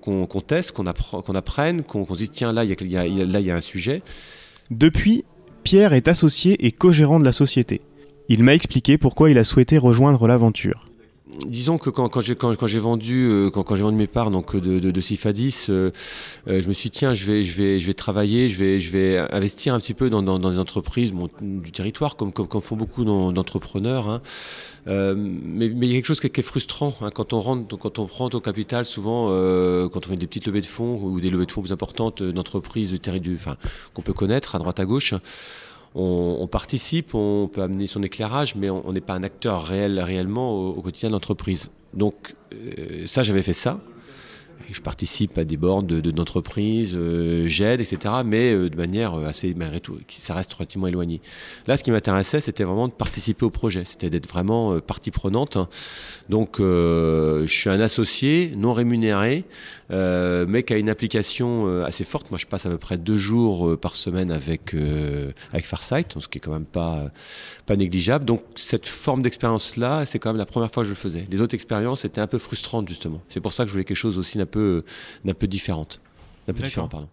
qu'on, 0.01 0.25
teste, 0.41 0.71
qu'on, 0.71 0.85
apprenne, 0.87 1.83
qu'on, 1.83 2.05
se 2.05 2.17
dise 2.17 2.31
tiens 2.31 2.51
là 2.51 2.63
il 2.63 2.91
y 2.91 3.51
a 3.51 3.55
un 3.55 3.61
sujet. 3.61 4.01
Depuis, 4.69 5.23
Pierre 5.63 5.93
est 5.93 6.07
associé 6.07 6.65
et 6.65 6.71
co-gérant 6.71 7.19
de 7.19 7.25
la 7.25 7.31
société. 7.31 7.81
Il 8.29 8.43
m'a 8.43 8.53
expliqué 8.53 8.97
pourquoi 8.97 9.29
il 9.29 9.37
a 9.37 9.43
souhaité 9.43 9.77
rejoindre 9.77 10.27
l'aventure. 10.27 10.90
Disons 11.45 11.77
que 11.77 11.89
quand, 11.89 12.09
quand 12.09 12.21
j'ai 12.21 12.35
quand, 12.35 12.55
quand 12.55 12.67
vendu 12.67 13.25
euh, 13.29 13.49
quand, 13.49 13.63
quand 13.63 13.75
j'ai 13.75 13.83
vendu 13.83 13.97
mes 13.97 14.07
parts 14.07 14.31
donc 14.31 14.55
de, 14.55 14.79
de, 14.79 14.91
de 14.91 14.99
Cifadis, 14.99 15.67
euh, 15.69 15.91
euh, 16.47 16.61
je 16.61 16.67
me 16.67 16.73
suis 16.73 16.89
dit 16.89 16.97
tiens 16.99 17.13
je 17.13 17.25
vais 17.25 17.43
je 17.43 17.55
vais 17.55 17.79
je 17.79 17.87
vais 17.87 17.93
travailler, 17.93 18.49
je 18.49 18.59
vais 18.59 18.79
je 18.79 18.91
vais 18.91 19.17
investir 19.33 19.73
un 19.73 19.79
petit 19.79 19.93
peu 19.93 20.09
dans, 20.09 20.21
dans, 20.21 20.39
dans 20.39 20.51
des 20.51 20.59
entreprises 20.59 21.11
bon, 21.11 21.29
du 21.41 21.71
territoire 21.71 22.15
comme, 22.15 22.33
comme, 22.33 22.47
comme 22.47 22.61
font 22.61 22.75
beaucoup 22.75 23.05
d'entrepreneurs. 23.05 24.09
Hein. 24.09 24.21
Euh, 24.87 25.13
mais, 25.15 25.69
mais, 25.69 25.85
il 25.85 25.89
y 25.89 25.91
a 25.91 25.95
quelque 25.97 26.07
chose 26.07 26.19
qui 26.19 26.27
est, 26.27 26.31
qui 26.31 26.39
est 26.39 26.43
frustrant 26.43 26.93
hein, 27.01 27.11
quand 27.13 27.33
on 27.33 27.39
rentre 27.39 27.77
quand 27.77 27.99
on 27.99 28.07
prend 28.07 28.25
au 28.29 28.39
capital 28.39 28.83
souvent 28.83 29.27
euh, 29.29 29.87
quand 29.87 30.07
on 30.07 30.09
fait 30.09 30.15
des 30.15 30.25
petites 30.25 30.47
levées 30.47 30.61
de 30.61 30.65
fonds 30.65 30.99
ou 31.03 31.21
des 31.21 31.29
levées 31.29 31.45
de 31.45 31.51
fonds 31.51 31.61
plus 31.61 31.71
importantes 31.71 32.23
d'entreprises 32.23 32.99
du, 32.99 33.35
enfin 33.35 33.57
qu'on 33.93 34.01
peut 34.01 34.13
connaître 34.13 34.55
à 34.55 34.59
droite 34.59 34.79
à 34.79 34.85
gauche 34.85 35.13
on, 35.93 36.47
participe, 36.47 37.13
on 37.15 37.49
peut 37.51 37.61
amener 37.61 37.87
son 37.87 38.01
éclairage, 38.01 38.55
mais 38.55 38.69
on 38.69 38.91
n'est 38.93 39.01
pas 39.01 39.13
un 39.13 39.23
acteur 39.23 39.63
réel 39.63 39.99
réellement 39.99 40.51
au, 40.51 40.81
quotidien 40.81 41.09
de 41.09 41.13
l'entreprise. 41.13 41.69
Donc 41.93 42.35
euh, 42.53 43.05
ça, 43.05 43.23
j'avais 43.23 43.43
fait 43.43 43.53
ça. 43.53 43.79
Je 44.69 44.81
participe 44.81 45.37
à 45.37 45.43
des 45.43 45.57
bornes 45.57 45.87
d'entreprises, 45.87 46.93
de, 46.93 47.47
j'aide, 47.47 47.81
etc. 47.81 48.15
Mais 48.25 48.53
de 48.53 48.75
manière 48.75 49.15
assez, 49.15 49.53
malgré 49.53 49.79
tout, 49.79 49.97
ça 50.07 50.33
reste 50.33 50.53
relativement 50.53 50.87
éloigné. 50.87 51.21
Là, 51.67 51.77
ce 51.77 51.83
qui 51.83 51.91
m'intéressait, 51.91 52.39
c'était 52.39 52.63
vraiment 52.63 52.87
de 52.87 52.93
participer 52.93 53.45
au 53.45 53.49
projet, 53.49 53.83
c'était 53.85 54.09
d'être 54.09 54.27
vraiment 54.27 54.79
partie 54.79 55.11
prenante. 55.11 55.57
Donc, 56.29 56.57
je 56.59 57.45
suis 57.47 57.69
un 57.69 57.79
associé 57.79 58.53
non 58.55 58.73
rémunéré, 58.73 59.45
mais 59.89 60.63
qui 60.63 60.73
a 60.73 60.77
une 60.77 60.89
application 60.89 61.83
assez 61.83 62.03
forte. 62.03 62.31
Moi, 62.31 62.37
je 62.37 62.45
passe 62.45 62.65
à 62.65 62.69
peu 62.69 62.77
près 62.77 62.97
deux 62.97 63.17
jours 63.17 63.77
par 63.79 63.95
semaine 63.95 64.31
avec, 64.31 64.75
avec 65.51 65.65
Farsight, 65.65 66.19
ce 66.19 66.27
qui 66.27 66.37
est 66.37 66.41
quand 66.41 66.53
même 66.53 66.65
pas, 66.65 67.11
pas 67.65 67.75
négligeable. 67.75 68.25
Donc, 68.25 68.43
cette 68.55 68.87
forme 68.87 69.21
d'expérience-là, 69.21 70.05
c'est 70.05 70.19
quand 70.19 70.29
même 70.29 70.37
la 70.37 70.45
première 70.45 70.71
fois 70.71 70.83
que 70.83 70.87
je 70.87 70.93
le 70.93 70.97
faisais. 70.97 71.25
Les 71.29 71.41
autres 71.41 71.55
expériences 71.55 72.05
étaient 72.05 72.21
un 72.21 72.27
peu 72.27 72.37
frustrantes, 72.37 72.87
justement. 72.87 73.21
C'est 73.29 73.39
pour 73.41 73.53
ça 73.53 73.63
que 73.63 73.69
je 73.69 73.73
voulais 73.73 73.83
quelque 73.83 73.97
chose 73.97 74.17
aussi 74.17 74.37
peu, 74.51 74.83
d'un 75.25 75.33
peu 75.33 75.47
différente. 75.47 76.01
D'un 76.47 76.53
peu 76.53 76.63
différent, 76.63 76.87
pardon. 76.87 77.07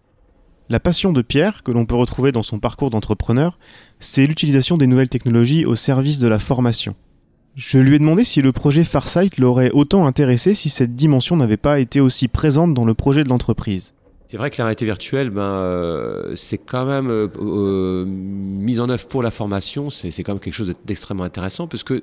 La 0.69 0.79
passion 0.79 1.11
de 1.11 1.23
Pierre, 1.23 1.63
que 1.63 1.71
l'on 1.71 1.87
peut 1.87 1.95
retrouver 1.95 2.31
dans 2.31 2.43
son 2.43 2.59
parcours 2.59 2.91
d'entrepreneur, 2.91 3.57
c'est 3.99 4.27
l'utilisation 4.27 4.77
des 4.77 4.85
nouvelles 4.85 5.09
technologies 5.09 5.65
au 5.65 5.75
service 5.75 6.19
de 6.19 6.27
la 6.27 6.37
formation. 6.37 6.95
Je 7.55 7.79
lui 7.79 7.95
ai 7.95 7.99
demandé 7.99 8.23
si 8.23 8.43
le 8.43 8.51
projet 8.51 8.83
Farsight 8.83 9.39
l'aurait 9.39 9.71
autant 9.71 10.05
intéressé 10.05 10.53
si 10.53 10.69
cette 10.69 10.95
dimension 10.95 11.35
n'avait 11.35 11.57
pas 11.57 11.79
été 11.79 11.99
aussi 11.99 12.27
présente 12.27 12.75
dans 12.75 12.85
le 12.85 12.93
projet 12.93 13.23
de 13.23 13.29
l'entreprise. 13.29 13.95
C'est 14.31 14.37
vrai 14.37 14.51
que 14.51 14.57
la 14.59 14.65
réalité 14.65 14.85
virtuelle, 14.85 15.31
ben, 15.31 15.41
euh, 15.41 16.35
c'est 16.35 16.59
quand 16.59 16.85
même 16.85 17.09
euh, 17.09 17.27
euh, 17.41 18.05
mise 18.05 18.79
en 18.79 18.87
œuvre 18.87 19.07
pour 19.07 19.23
la 19.23 19.31
formation, 19.31 19.89
c'est 19.89 20.11
quand 20.21 20.33
même 20.33 20.39
quelque 20.39 20.53
chose 20.53 20.71
d'extrêmement 20.85 21.23
intéressant, 21.23 21.65
parce 21.65 21.81
que 21.81 21.99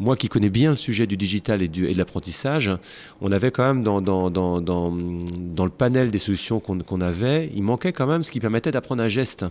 moi 0.00 0.16
qui 0.16 0.28
connais 0.28 0.50
bien 0.50 0.70
le 0.70 0.76
sujet 0.76 1.06
du 1.06 1.16
digital 1.16 1.62
et, 1.62 1.68
du, 1.68 1.86
et 1.86 1.92
de 1.92 1.98
l'apprentissage, 1.98 2.72
on 3.20 3.30
avait 3.30 3.52
quand 3.52 3.62
même 3.62 3.84
dans, 3.84 4.00
dans, 4.00 4.28
dans, 4.28 4.60
dans, 4.60 4.90
le 4.90 5.70
panel 5.70 6.10
des 6.10 6.18
solutions 6.18 6.58
qu'on 6.58 7.00
avait, 7.00 7.48
il 7.54 7.62
manquait 7.62 7.92
quand 7.92 8.08
même 8.08 8.24
ce 8.24 8.32
qui 8.32 8.40
permettait 8.40 8.72
d'apprendre 8.72 9.04
un 9.04 9.08
geste. 9.08 9.46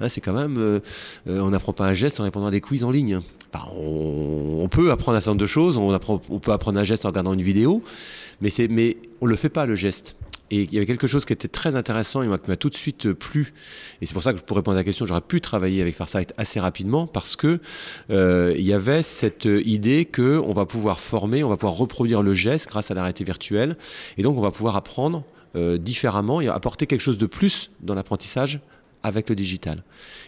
Hein, 0.00 0.08
c'est 0.08 0.20
quand 0.20 0.32
même, 0.32 0.80
on 1.28 1.50
n'apprend 1.50 1.72
pas 1.72 1.86
un 1.86 1.94
geste 1.94 2.18
en 2.18 2.24
répondant 2.24 2.46
à 2.46 2.50
des 2.50 2.60
quiz 2.60 2.82
en 2.82 2.90
ligne. 2.90 3.20
on, 3.76 4.68
peut 4.68 4.90
apprendre 4.90 5.16
un 5.16 5.20
certain 5.20 5.30
nombre 5.30 5.42
de 5.42 5.46
choses, 5.46 5.76
on, 5.76 5.92
apprend, 5.92 6.20
on 6.28 6.40
peut 6.40 6.50
apprendre 6.50 6.80
un 6.80 6.84
geste 6.84 7.04
en 7.04 7.10
regardant 7.10 7.34
une 7.34 7.42
vidéo, 7.42 7.84
mais, 8.40 8.50
mais 8.68 8.96
on 9.20 9.26
ne 9.26 9.30
le 9.30 9.36
fait 9.36 9.48
pas 9.48 9.64
le 9.64 9.76
geste. 9.76 10.16
Et 10.52 10.64
il 10.64 10.74
y 10.74 10.76
avait 10.76 10.86
quelque 10.86 11.06
chose 11.06 11.24
qui 11.24 11.32
était 11.32 11.48
très 11.48 11.76
intéressant 11.76 12.22
et 12.22 12.26
qui 12.38 12.48
m'a 12.48 12.56
tout 12.56 12.68
de 12.68 12.76
suite 12.76 13.06
euh, 13.06 13.14
plu. 13.14 13.54
Et 14.02 14.06
c'est 14.06 14.12
pour 14.12 14.22
ça 14.22 14.34
que 14.34 14.40
pour 14.40 14.56
répondre 14.58 14.76
à 14.76 14.80
la 14.80 14.84
question, 14.84 15.06
j'aurais 15.06 15.22
pu 15.22 15.40
travailler 15.40 15.80
avec 15.80 15.96
Farsight 15.96 16.34
assez 16.36 16.60
rapidement 16.60 17.06
parce 17.06 17.36
que 17.36 17.58
euh, 18.10 18.54
il 18.58 18.66
y 18.66 18.74
avait 18.74 19.02
cette 19.02 19.46
idée 19.46 20.04
que 20.04 20.38
on 20.38 20.52
va 20.52 20.66
pouvoir 20.66 21.00
former, 21.00 21.42
on 21.42 21.48
va 21.48 21.56
pouvoir 21.56 21.78
reproduire 21.78 22.22
le 22.22 22.34
geste 22.34 22.68
grâce 22.68 22.90
à 22.90 22.94
la 22.94 23.00
réalité 23.00 23.24
virtuelle, 23.24 23.78
et 24.18 24.22
donc 24.22 24.36
on 24.36 24.42
va 24.42 24.50
pouvoir 24.50 24.76
apprendre 24.76 25.24
euh, 25.56 25.78
différemment 25.78 26.42
et 26.42 26.48
apporter 26.48 26.86
quelque 26.86 27.00
chose 27.00 27.18
de 27.18 27.26
plus 27.26 27.70
dans 27.80 27.94
l'apprentissage 27.94 28.60
avec 29.02 29.28
le 29.28 29.34
digital. 29.34 29.82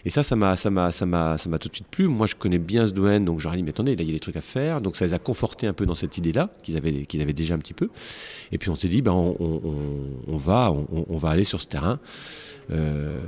Et 0.04 0.10
ça, 0.10 0.22
ça 0.22 0.36
m'a, 0.36 0.56
ça 0.56 0.70
m'a, 0.70 0.90
ça 0.90 1.06
m'a, 1.06 1.38
ça 1.38 1.48
m'a 1.48 1.58
tout 1.58 1.68
de 1.68 1.74
suite 1.74 1.88
plu. 1.88 2.08
Moi, 2.08 2.26
je 2.26 2.34
connais 2.34 2.58
bien 2.58 2.86
ce 2.86 2.92
domaine, 2.92 3.24
donc 3.24 3.40
j'aurais 3.40 3.56
dit, 3.56 3.62
mais 3.62 3.70
attendez, 3.70 3.96
là, 3.96 4.02
il 4.02 4.08
y 4.08 4.10
a 4.10 4.14
des 4.14 4.20
trucs 4.20 4.36
à 4.36 4.40
faire. 4.40 4.80
Donc, 4.80 4.96
ça 4.96 5.04
les 5.04 5.14
a 5.14 5.18
confortés 5.18 5.66
un 5.66 5.72
peu 5.72 5.86
dans 5.86 5.94
cette 5.94 6.18
idée-là, 6.18 6.50
qu'ils 6.62 6.76
avaient, 6.76 7.06
qu'ils 7.06 7.22
avaient 7.22 7.32
déjà 7.32 7.54
un 7.54 7.58
petit 7.58 7.74
peu. 7.74 7.88
Et 8.52 8.58
puis, 8.58 8.70
on 8.70 8.74
s'est 8.74 8.88
dit, 8.88 9.02
ben, 9.02 9.12
on, 9.12 9.36
on, 10.26 10.36
va, 10.36 10.72
on, 10.72 11.16
va 11.16 11.30
aller 11.30 11.44
sur 11.44 11.60
ce 11.60 11.66
terrain. 11.66 11.98
Euh, 12.70 13.20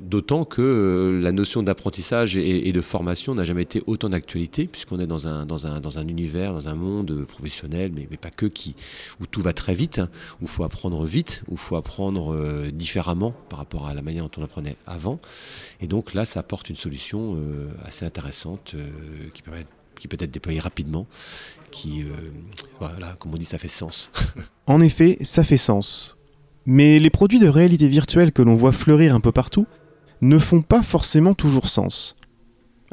d'autant 0.00 0.44
que 0.44 0.60
euh, 0.60 1.20
la 1.20 1.32
notion 1.32 1.62
d'apprentissage 1.62 2.36
et, 2.36 2.72
de 2.72 2.80
formation 2.80 3.34
n'a 3.34 3.44
jamais 3.44 3.62
été 3.62 3.82
autant 3.86 4.08
d'actualité, 4.08 4.66
puisqu'on 4.66 4.98
est 4.98 5.06
dans 5.06 5.28
un, 5.28 5.46
dans, 5.46 5.66
un, 5.66 5.80
dans 5.80 5.98
un 5.98 6.08
univers, 6.08 6.52
dans 6.52 6.68
un 6.68 6.74
monde 6.74 7.24
professionnel, 7.26 7.92
mais, 7.94 8.06
pas 8.16 8.30
que, 8.30 8.46
qui, 8.46 8.74
où 9.20 9.26
tout 9.26 9.40
va 9.40 9.52
très 9.52 9.74
vite, 9.74 10.00
où 10.40 10.44
il 10.44 10.48
faut 10.48 10.64
apprendre 10.64 11.04
vite, 11.04 11.44
où 11.48 11.52
il 11.52 11.58
faut 11.58 11.76
apprendre 11.76 12.34
euh, 12.34 12.70
différemment 12.72 13.34
par 13.48 13.58
rapport 13.58 13.86
à 13.86 13.94
la 13.94 14.02
manière 14.02 14.24
dont 14.24 14.30
on 14.38 14.42
apprenait 14.42 14.76
avant. 14.86 15.20
Et 15.80 15.86
donc 15.86 16.14
là, 16.14 16.24
ça 16.24 16.40
apporte 16.40 16.70
une 16.70 16.76
solution 16.76 17.36
assez 17.84 18.04
intéressante 18.04 18.74
qui 19.34 19.42
permet 19.42 19.64
qui 19.98 20.08
peut 20.08 20.16
être 20.18 20.30
déployée 20.32 20.58
rapidement, 20.58 21.06
qui, 21.70 22.04
voilà, 22.80 23.14
comme 23.18 23.34
on 23.34 23.36
dit, 23.36 23.44
ça 23.44 23.58
fait 23.58 23.68
sens. 23.68 24.10
en 24.66 24.80
effet, 24.80 25.18
ça 25.22 25.44
fait 25.44 25.56
sens. 25.56 26.16
Mais 26.66 26.98
les 26.98 27.10
produits 27.10 27.38
de 27.38 27.48
réalité 27.48 27.88
virtuelle 27.88 28.32
que 28.32 28.42
l'on 28.42 28.54
voit 28.54 28.72
fleurir 28.72 29.14
un 29.14 29.20
peu 29.20 29.32
partout 29.32 29.66
ne 30.20 30.38
font 30.38 30.62
pas 30.62 30.82
forcément 30.82 31.34
toujours 31.34 31.68
sens. 31.68 32.16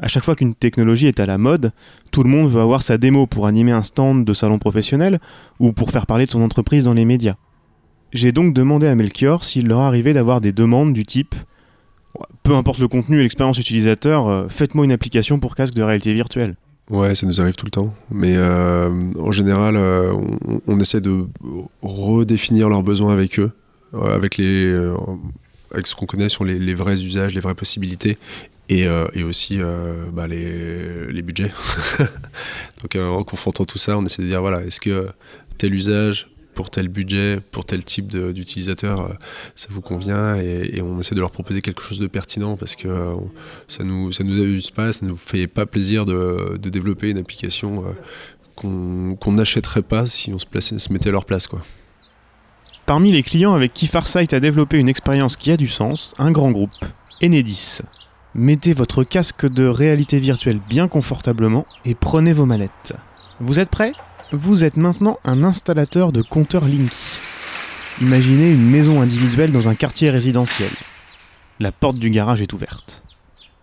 À 0.00 0.08
chaque 0.08 0.24
fois 0.24 0.34
qu'une 0.34 0.54
technologie 0.54 1.06
est 1.06 1.20
à 1.20 1.26
la 1.26 1.38
mode, 1.38 1.72
tout 2.10 2.22
le 2.22 2.30
monde 2.30 2.50
veut 2.50 2.60
avoir 2.60 2.82
sa 2.82 2.98
démo 2.98 3.26
pour 3.26 3.46
animer 3.46 3.72
un 3.72 3.82
stand 3.82 4.24
de 4.24 4.32
salon 4.32 4.58
professionnel 4.58 5.20
ou 5.58 5.72
pour 5.72 5.90
faire 5.90 6.06
parler 6.06 6.24
de 6.24 6.30
son 6.30 6.42
entreprise 6.42 6.84
dans 6.84 6.94
les 6.94 7.04
médias. 7.04 7.36
J'ai 8.12 8.32
donc 8.32 8.54
demandé 8.54 8.86
à 8.86 8.94
Melchior 8.94 9.44
s'il 9.44 9.68
leur 9.68 9.80
arrivait 9.80 10.14
d'avoir 10.14 10.40
des 10.40 10.52
demandes 10.52 10.92
du 10.92 11.04
type 11.04 11.34
peu 12.42 12.54
importe 12.54 12.78
le 12.78 12.88
contenu 12.88 13.18
et 13.18 13.22
l'expérience 13.22 13.58
utilisateur, 13.58 14.28
euh, 14.28 14.48
faites-moi 14.48 14.84
une 14.84 14.92
application 14.92 15.38
pour 15.38 15.54
casque 15.54 15.74
de 15.74 15.82
réalité 15.82 16.12
virtuelle. 16.12 16.56
Ouais, 16.90 17.14
ça 17.14 17.26
nous 17.26 17.40
arrive 17.40 17.54
tout 17.54 17.66
le 17.66 17.70
temps. 17.70 17.94
Mais 18.10 18.34
euh, 18.36 18.90
en 19.18 19.30
général, 19.30 19.76
euh, 19.76 20.12
on, 20.12 20.60
on, 20.66 20.80
essaie 20.80 21.00
de 21.00 21.26
redéfinir 21.82 22.68
leurs 22.68 22.82
besoins 22.82 23.12
avec 23.12 23.38
eux. 23.38 23.52
Euh, 23.94 24.14
avec, 24.14 24.36
les, 24.36 24.66
euh, 24.66 24.94
avec 25.72 25.86
ce 25.86 25.94
qu'on 25.94 26.06
connaît 26.06 26.28
sur 26.28 26.44
les, 26.44 26.74
vrais 26.74 27.02
usages, 27.02 27.34
les 27.34 27.40
vraies 27.40 27.54
possibilités, 27.54 28.18
et, 28.68 28.86
euh, 28.86 29.08
et 29.14 29.24
aussi 29.24 29.58
bah, 30.12 30.26
les, 30.26 31.12
les, 31.12 31.22
budgets. 31.22 31.52
Donc 32.82 32.94
en 32.96 33.24
confrontant 33.24 33.64
tout 33.64 33.78
ça, 33.78 33.98
on 33.98 34.04
essaie 34.04 34.22
de 34.22 34.28
dire, 34.28 34.40
voilà, 34.40 34.64
est-ce 34.64 34.80
que 34.80 35.08
tel 35.58 35.74
usage 35.74 36.28
pour 36.54 36.70
tel 36.70 36.88
budget, 36.88 37.40
pour 37.52 37.64
tel 37.64 37.84
type 37.84 38.08
d'utilisateur, 38.08 39.16
ça 39.54 39.68
vous 39.70 39.80
convient 39.80 40.36
et, 40.36 40.70
et, 40.74 40.82
on 40.82 41.00
essaie 41.00 41.14
de 41.14 41.20
leur 41.20 41.30
proposer 41.30 41.62
quelque 41.62 41.80
chose 41.80 42.00
de 42.00 42.06
pertinent 42.06 42.56
parce 42.56 42.76
que 42.76 43.14
ça 43.66 43.82
nous 43.82 44.12
ça 44.12 44.24
nous 44.24 44.38
abuse 44.40 44.70
pas, 44.70 44.92
ça 44.92 45.06
nous 45.06 45.16
fait 45.16 45.46
pas 45.46 45.64
plaisir 45.64 46.06
de, 46.06 46.58
de 46.60 46.68
développer 46.68 47.08
une 47.10 47.18
application 47.18 47.84
qu'on 48.56 49.32
n'achèterait 49.32 49.82
pas 49.82 50.06
si 50.06 50.32
on 50.32 50.38
se, 50.38 50.46
plaçait, 50.46 50.78
se 50.78 50.92
mettait 50.92 51.08
à 51.08 51.12
leur 51.12 51.24
place 51.24 51.46
quoi. 51.46 51.62
Parmi 52.86 53.12
les 53.12 53.22
clients 53.22 53.54
avec 53.54 53.72
qui 53.72 53.86
Farsight 53.86 54.32
a 54.32 54.40
développé 54.40 54.78
une 54.78 54.88
expérience 54.88 55.36
qui 55.36 55.50
a 55.50 55.56
du 55.56 55.68
sens, 55.68 56.14
un 56.18 56.32
grand 56.32 56.50
groupe, 56.50 56.84
Enedis. 57.22 57.80
Mettez 58.34 58.72
votre 58.72 59.04
casque 59.04 59.46
de 59.46 59.66
réalité 59.66 60.18
virtuelle 60.18 60.60
bien 60.68 60.88
confortablement 60.88 61.66
et 61.84 61.94
prenez 61.94 62.32
vos 62.32 62.46
mallettes. 62.46 62.92
Vous 63.40 63.58
êtes 63.58 63.70
prêts? 63.70 63.92
Vous 64.32 64.64
êtes 64.64 64.76
maintenant 64.76 65.18
un 65.24 65.42
installateur 65.42 66.12
de 66.12 66.22
compteurs 66.22 66.66
Linky. 66.66 66.96
Imaginez 68.00 68.50
une 68.50 68.70
maison 68.70 69.00
individuelle 69.00 69.52
dans 69.52 69.68
un 69.68 69.74
quartier 69.74 70.10
résidentiel. 70.10 70.70
La 71.58 71.72
porte 71.72 71.98
du 71.98 72.10
garage 72.10 72.40
est 72.40 72.52
ouverte. 72.52 73.02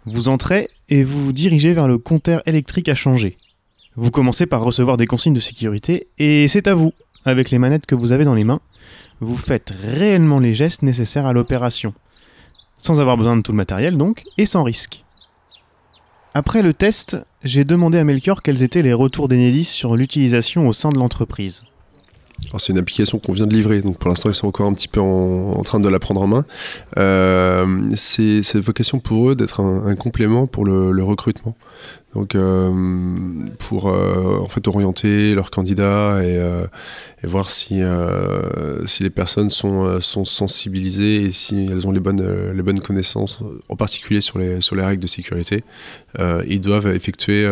Vous 0.06 0.28
entrez 0.30 0.70
et 0.90 1.04
vous 1.04 1.26
vous 1.26 1.34
dirigez 1.34 1.74
vers 1.74 1.88
le 1.88 1.98
compteur 1.98 2.42
électrique 2.46 2.90
à 2.90 2.96
changer. 2.96 3.38
Vous 3.96 4.12
commencez 4.12 4.46
par 4.46 4.62
recevoir 4.62 4.98
des 4.98 5.08
consignes 5.08 5.34
de 5.34 5.40
sécurité 5.40 6.08
et 6.20 6.48
c'est 6.48 6.68
à 6.68 6.76
vous, 6.76 6.94
avec 7.26 7.52
les 7.52 7.60
manettes 7.60 7.86
que 7.86 7.96
vous 7.96 8.12
avez 8.12 8.26
dans 8.26 8.36
les 8.36 8.44
mains, 8.44 8.60
vous 9.20 9.38
faites 9.38 9.74
réellement 9.84 10.40
les 10.40 10.54
gestes 10.54 10.84
nécessaires 10.84 11.26
à 11.26 11.34
l'opération, 11.34 11.94
sans 12.78 13.02
avoir 13.02 13.18
besoin 13.18 13.38
de 13.38 13.42
tout 13.42 13.52
le 13.52 13.58
matériel 13.58 13.98
donc, 13.98 14.24
et 14.38 14.46
sans 14.46 14.64
risque. 14.64 15.04
Après 16.34 16.62
le 16.62 16.74
test, 16.74 17.18
j'ai 17.44 17.64
demandé 17.64 17.98
à 17.98 18.04
Melchior 18.04 18.44
quels 18.44 18.62
étaient 18.62 18.84
les 18.84 18.94
retours 18.94 19.28
d'Enedis 19.28 19.66
sur 19.66 19.96
l'utilisation 19.96 20.68
au 20.68 20.74
sein 20.74 20.90
de 20.90 21.00
l'entreprise. 21.00 21.64
C'est 22.60 22.72
une 22.72 22.78
application 22.78 23.18
qu'on 23.18 23.34
vient 23.34 23.48
de 23.48 23.54
livrer, 23.56 23.82
donc 23.82 23.98
pour 23.98 24.10
l'instant 24.10 24.30
ils 24.30 24.36
sont 24.36 24.48
encore 24.48 24.68
un 24.68 24.74
petit 24.74 24.88
peu 24.88 25.02
en, 25.02 25.60
train 25.64 25.80
de 25.80 25.90
la 25.90 25.98
prendre 25.98 26.22
en 26.22 26.28
main. 26.28 26.46
Euh, 26.98 27.66
c'est 27.96 28.60
vocation 28.60 29.00
pour 29.00 29.32
eux 29.32 29.36
d'être 29.36 29.62
un, 29.62 29.96
complément 29.96 30.46
pour 30.46 30.66
le 30.66 31.04
recrutement. 31.04 31.56
Donc 32.18 32.34
euh, 32.34 32.72
pour 33.60 33.90
euh, 33.90 34.40
en 34.40 34.48
fait 34.48 34.68
orienter 34.68 35.36
leurs 35.36 35.52
candidats 35.52 36.24
et, 36.24 36.36
euh, 36.38 36.66
voir 37.24 37.50
si, 37.50 37.82
si 38.86 39.04
les 39.04 39.10
personnes 39.10 39.50
sont, 39.50 40.00
sont 40.00 40.24
sensibilisées 40.24 41.24
et 41.24 41.32
si 41.32 41.68
elles 41.70 41.88
ont 41.88 41.92
les 41.92 42.00
bonnes, 42.00 42.52
les 42.52 42.62
bonnes 42.62 42.80
connaissances, 42.80 43.42
en 43.70 43.76
particulier 43.76 44.22
sur 44.22 44.38
les, 44.38 44.62
sur 44.62 44.76
les 44.76 44.84
règles 44.84 45.02
de 45.02 45.08
sécurité, 45.08 45.64
ils 46.48 46.62
doivent 46.62 46.88
effectuer, 46.88 47.44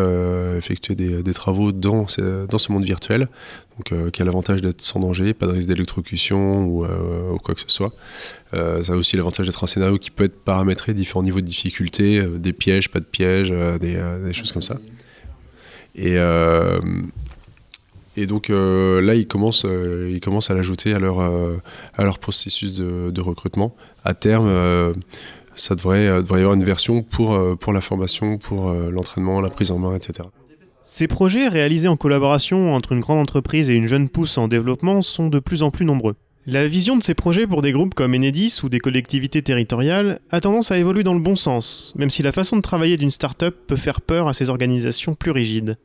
effectuer 0.55 0.93
des, 0.95 1.33
travaux 1.33 1.71
dans, 1.71 2.05
dans 2.47 2.57
ce 2.57 2.71
monde 2.71 2.85
virtuel, 2.85 3.27
donc 3.77 4.11
qui 4.11 4.21
a 4.21 4.25
l'avantage 4.25 4.61
d'être 4.61 4.81
sans 4.81 4.99
danger, 4.99 5.33
pas 5.33 5.47
de 5.47 5.53
risque 5.53 5.67
d'électrocution 5.67 6.63
ou, 6.65 6.85
ou, 6.85 7.37
quoi 7.43 7.55
que 7.55 7.61
ce 7.61 7.69
soit. 7.69 7.91
ça 8.53 8.93
a 8.93 8.95
aussi 8.95 9.17
l'avantage 9.17 9.47
d'être 9.47 9.63
un 9.63 9.67
scénario 9.67 9.97
qui 9.97 10.11
peut 10.11 10.25
être 10.25 10.39
paramétré, 10.39 10.93
différents 10.93 11.23
niveaux 11.23 11.41
de 11.41 11.47
difficulté, 11.47 12.23
des 12.37 12.53
pièges, 12.53 12.91
pas 12.91 12.99
de 12.99 13.05
pièges, 13.05 13.49
des, 13.81 13.97
des 14.17 14.33
choses 14.33 14.51
comme 14.51 14.61
ça. 14.61 14.77
Et, 15.95 16.15
euh, 16.17 16.79
et 18.17 18.27
donc 18.27 18.49
euh, 18.49 19.01
là, 19.01 19.15
ils 19.15 19.27
commencent, 19.27 19.65
euh, 19.65 20.11
ils 20.13 20.19
commencent 20.19 20.51
à 20.51 20.53
l'ajouter 20.53 20.93
à 20.93 20.99
leur, 20.99 21.19
à 21.19 22.03
leur 22.03 22.19
processus 22.19 22.75
de, 22.75 23.21
recrutement. 23.21 23.75
À 24.03 24.13
terme, 24.13 24.93
ça 25.55 25.75
devrait, 25.75 26.07
devrait 26.21 26.39
y 26.39 26.41
avoir 26.43 26.55
une 26.55 26.63
version 26.63 27.01
pour, 27.01 27.39
pour 27.57 27.73
la 27.73 27.81
formation, 27.81 28.37
pour 28.37 28.71
l'entraînement, 28.73 29.41
la 29.41 29.49
prise 29.49 29.71
en 29.71 29.79
main, 29.79 29.95
etc. 29.95 30.27
Ces 30.81 31.07
projets 31.07 31.47
réalisés 31.47 31.87
en 31.87 31.97
collaboration 31.97 32.75
entre 32.75 32.91
une 32.91 32.99
grande 32.99 33.17
entreprise 33.17 33.71
et 33.71 33.73
une 33.73 33.87
jeune 33.87 34.07
pousse 34.07 34.37
en 34.37 34.47
développement 34.47 35.01
sont 35.01 35.29
de 35.29 35.39
plus 35.39 35.63
en 35.63 35.71
plus 35.71 35.83
nombreux. 35.83 36.15
La 36.47 36.67
vision 36.67 36.95
de 36.95 37.01
ces 37.01 37.15
projets 37.15 37.47
pour 37.47 37.63
des 37.63 37.71
groupes 37.71 37.95
comme 37.95 38.13
Enedis 38.13 38.59
ou 38.61 38.69
des 38.69 38.77
collectivités 38.77 39.41
territoriales 39.41 40.19
a 40.29 40.41
tendance 40.41 40.69
à 40.69 40.77
évoluer 40.77 41.01
dans 41.01 41.15
le 41.15 41.19
bon 41.19 41.35
sens, 41.35 41.91
même 41.95 42.11
si 42.11 42.21
la 42.21 42.31
façon 42.31 42.55
de 42.57 42.61
travailler 42.61 42.97
d'une 42.97 43.09
start-up 43.09 43.55
peut 43.65 43.75
faire 43.75 43.99
peur 43.99 44.27
à 44.27 44.33
ces 44.35 44.51
organisations 44.51 45.15
plus 45.15 45.31
rigides. 45.31 45.75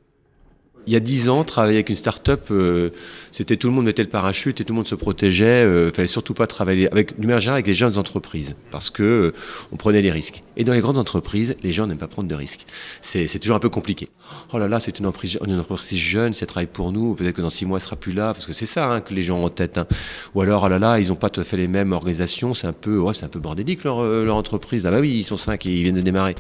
Il 0.87 0.93
y 0.93 0.97
a 0.97 1.01
dix 1.01 1.29
ans, 1.29 1.45
travailler 1.45 1.77
avec 1.77 1.91
une 1.91 1.95
start-up, 1.95 2.47
euh, 2.51 2.91
c'était 3.33 3.57
tout 3.57 3.69
le 3.69 3.75
monde 3.75 3.85
mettait 3.85 4.03
le 4.03 4.09
parachute 4.09 4.61
et 4.61 4.65
tout 4.65 4.73
le 4.73 4.77
monde 4.77 4.87
se 4.87 4.95
protégeait. 4.95 5.63
Il 5.63 5.67
euh, 5.67 5.93
fallait 5.93 6.09
surtout 6.09 6.35
pas 6.35 6.47
travailler 6.47 6.91
avec, 6.91 7.21
du 7.21 7.31
avec 7.31 7.67
les 7.67 7.75
jeunes 7.75 7.99
entreprises 7.99 8.57
parce 8.71 8.91
que 8.91 9.03
euh, 9.03 9.33
on 9.73 9.77
prenait 9.77 10.03
les 10.03 10.11
risques. 10.11 10.43
Et 10.57 10.65
dans 10.65 10.73
les 10.73 10.81
grandes 10.81 10.99
entreprises, 10.99 11.55
les 11.63 11.71
gens 11.71 11.87
n'aiment 11.87 11.99
pas 11.99 12.09
prendre 12.09 12.29
de 12.29 12.35
risques. 12.35 12.67
C'est 13.03 13.39
toujours 13.39 13.57
un 13.57 13.61
peu 13.61 13.69
compliqué. 13.69 14.09
Oh 14.53 14.59
là 14.59 14.69
là, 14.69 14.81
c'est 14.81 14.99
une 14.99 15.07
entreprise, 15.07 15.39
une 15.47 15.59
entreprise 15.59 15.99
jeune, 15.99 16.33
elle 16.41 16.47
travaille 16.47 16.67
pour 16.67 16.93
nous, 16.93 17.15
peut-être 17.15 17.37
que 17.37 17.43
dans 17.43 17.51
six 17.51 17.67
mois 17.67 17.79
elle 17.79 17.85
sera 17.85 17.97
plus 17.97 18.13
là 18.13 18.33
parce 18.33 18.47
que 18.47 18.53
c'est 18.53 18.67
ça 18.67 18.87
hein, 18.87 19.01
que 19.01 19.15
les 19.15 19.23
gens 19.23 19.39
ont 19.39 19.45
en 19.45 19.51
tête. 19.51 19.79
Hein. 19.79 19.87
Ou 20.35 20.41
alors, 20.41 20.65
oh 20.65 20.69
là 20.69 20.79
là, 20.79 20.99
ils 20.99 21.09
n'ont 21.09 21.17
pas 21.17 21.31
tout 21.31 21.41
à 21.41 21.45
fait 21.45 21.57
les 21.57 21.69
mêmes 21.69 21.93
organisations, 21.93 22.55
c'est 22.55 22.67
un 22.67 22.73
peu, 22.73 22.99
ouais, 22.99 23.15
c'est 23.15 23.25
un 23.25 23.29
peu 23.29 23.41
bordélique 23.41 23.85
leur, 23.85 24.03
leur 24.03 24.37
entreprise. 24.37 24.87
Ah 24.87 24.91
bah 24.91 25.01
oui, 25.01 25.11
ils 25.11 25.25
sont 25.25 25.37
cinq 25.37 25.67
et 25.67 25.71
ils 25.71 25.83
viennent 25.83 25.95
de 25.95 26.01
démarrer. 26.01 26.35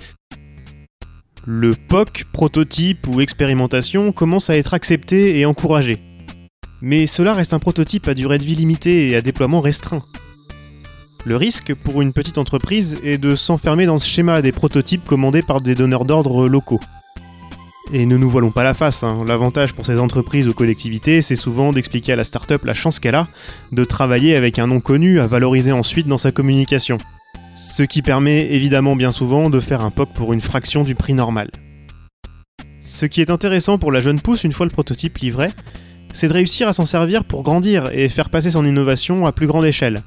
Le 1.46 1.72
POC, 1.74 2.24
prototype 2.32 3.06
ou 3.06 3.22
expérimentation, 3.22 4.12
commence 4.12 4.50
à 4.50 4.58
être 4.58 4.74
accepté 4.74 5.38
et 5.38 5.46
encouragé. 5.46 5.98
Mais 6.82 7.06
cela 7.06 7.32
reste 7.32 7.54
un 7.54 7.58
prototype 7.58 8.08
à 8.08 8.14
durée 8.14 8.36
de 8.36 8.44
vie 8.44 8.56
limitée 8.56 9.08
et 9.08 9.16
à 9.16 9.22
déploiement 9.22 9.60
restreint. 9.62 10.02
Le 11.24 11.36
risque 11.36 11.74
pour 11.74 12.02
une 12.02 12.12
petite 12.12 12.38
entreprise 12.38 12.98
est 13.04 13.18
de 13.18 13.34
s'enfermer 13.34 13.86
dans 13.86 13.98
ce 13.98 14.06
schéma 14.06 14.42
des 14.42 14.52
prototypes 14.52 15.04
commandés 15.06 15.42
par 15.42 15.62
des 15.62 15.74
donneurs 15.74 16.04
d'ordre 16.04 16.46
locaux. 16.46 16.80
Et 17.92 18.06
ne 18.06 18.16
nous 18.16 18.28
voilons 18.28 18.52
pas 18.52 18.62
la 18.62 18.74
face, 18.74 19.02
hein. 19.02 19.24
l'avantage 19.26 19.72
pour 19.72 19.84
ces 19.84 19.98
entreprises 19.98 20.46
ou 20.46 20.52
collectivités, 20.52 21.22
c'est 21.22 21.36
souvent 21.36 21.72
d'expliquer 21.72 22.12
à 22.12 22.16
la 22.16 22.24
start-up 22.24 22.64
la 22.64 22.74
chance 22.74 23.00
qu'elle 23.00 23.14
a 23.14 23.26
de 23.72 23.84
travailler 23.84 24.36
avec 24.36 24.58
un 24.58 24.66
nom 24.66 24.80
connu 24.80 25.20
à 25.20 25.26
valoriser 25.26 25.72
ensuite 25.72 26.06
dans 26.06 26.18
sa 26.18 26.32
communication 26.32 26.98
ce 27.54 27.82
qui 27.82 28.02
permet 28.02 28.52
évidemment 28.52 28.96
bien 28.96 29.12
souvent 29.12 29.50
de 29.50 29.60
faire 29.60 29.84
un 29.84 29.90
POC 29.90 30.12
pour 30.14 30.32
une 30.32 30.40
fraction 30.40 30.82
du 30.82 30.94
prix 30.94 31.14
normal. 31.14 31.50
Ce 32.80 33.06
qui 33.06 33.20
est 33.20 33.30
intéressant 33.30 33.78
pour 33.78 33.92
la 33.92 34.00
jeune 34.00 34.20
pousse 34.20 34.44
une 34.44 34.52
fois 34.52 34.66
le 34.66 34.72
prototype 34.72 35.18
livré, 35.18 35.48
c'est 36.12 36.28
de 36.28 36.32
réussir 36.32 36.68
à 36.68 36.72
s'en 36.72 36.86
servir 36.86 37.24
pour 37.24 37.42
grandir 37.42 37.90
et 37.92 38.08
faire 38.08 38.30
passer 38.30 38.50
son 38.50 38.64
innovation 38.64 39.26
à 39.26 39.32
plus 39.32 39.46
grande 39.46 39.64
échelle. 39.64 40.02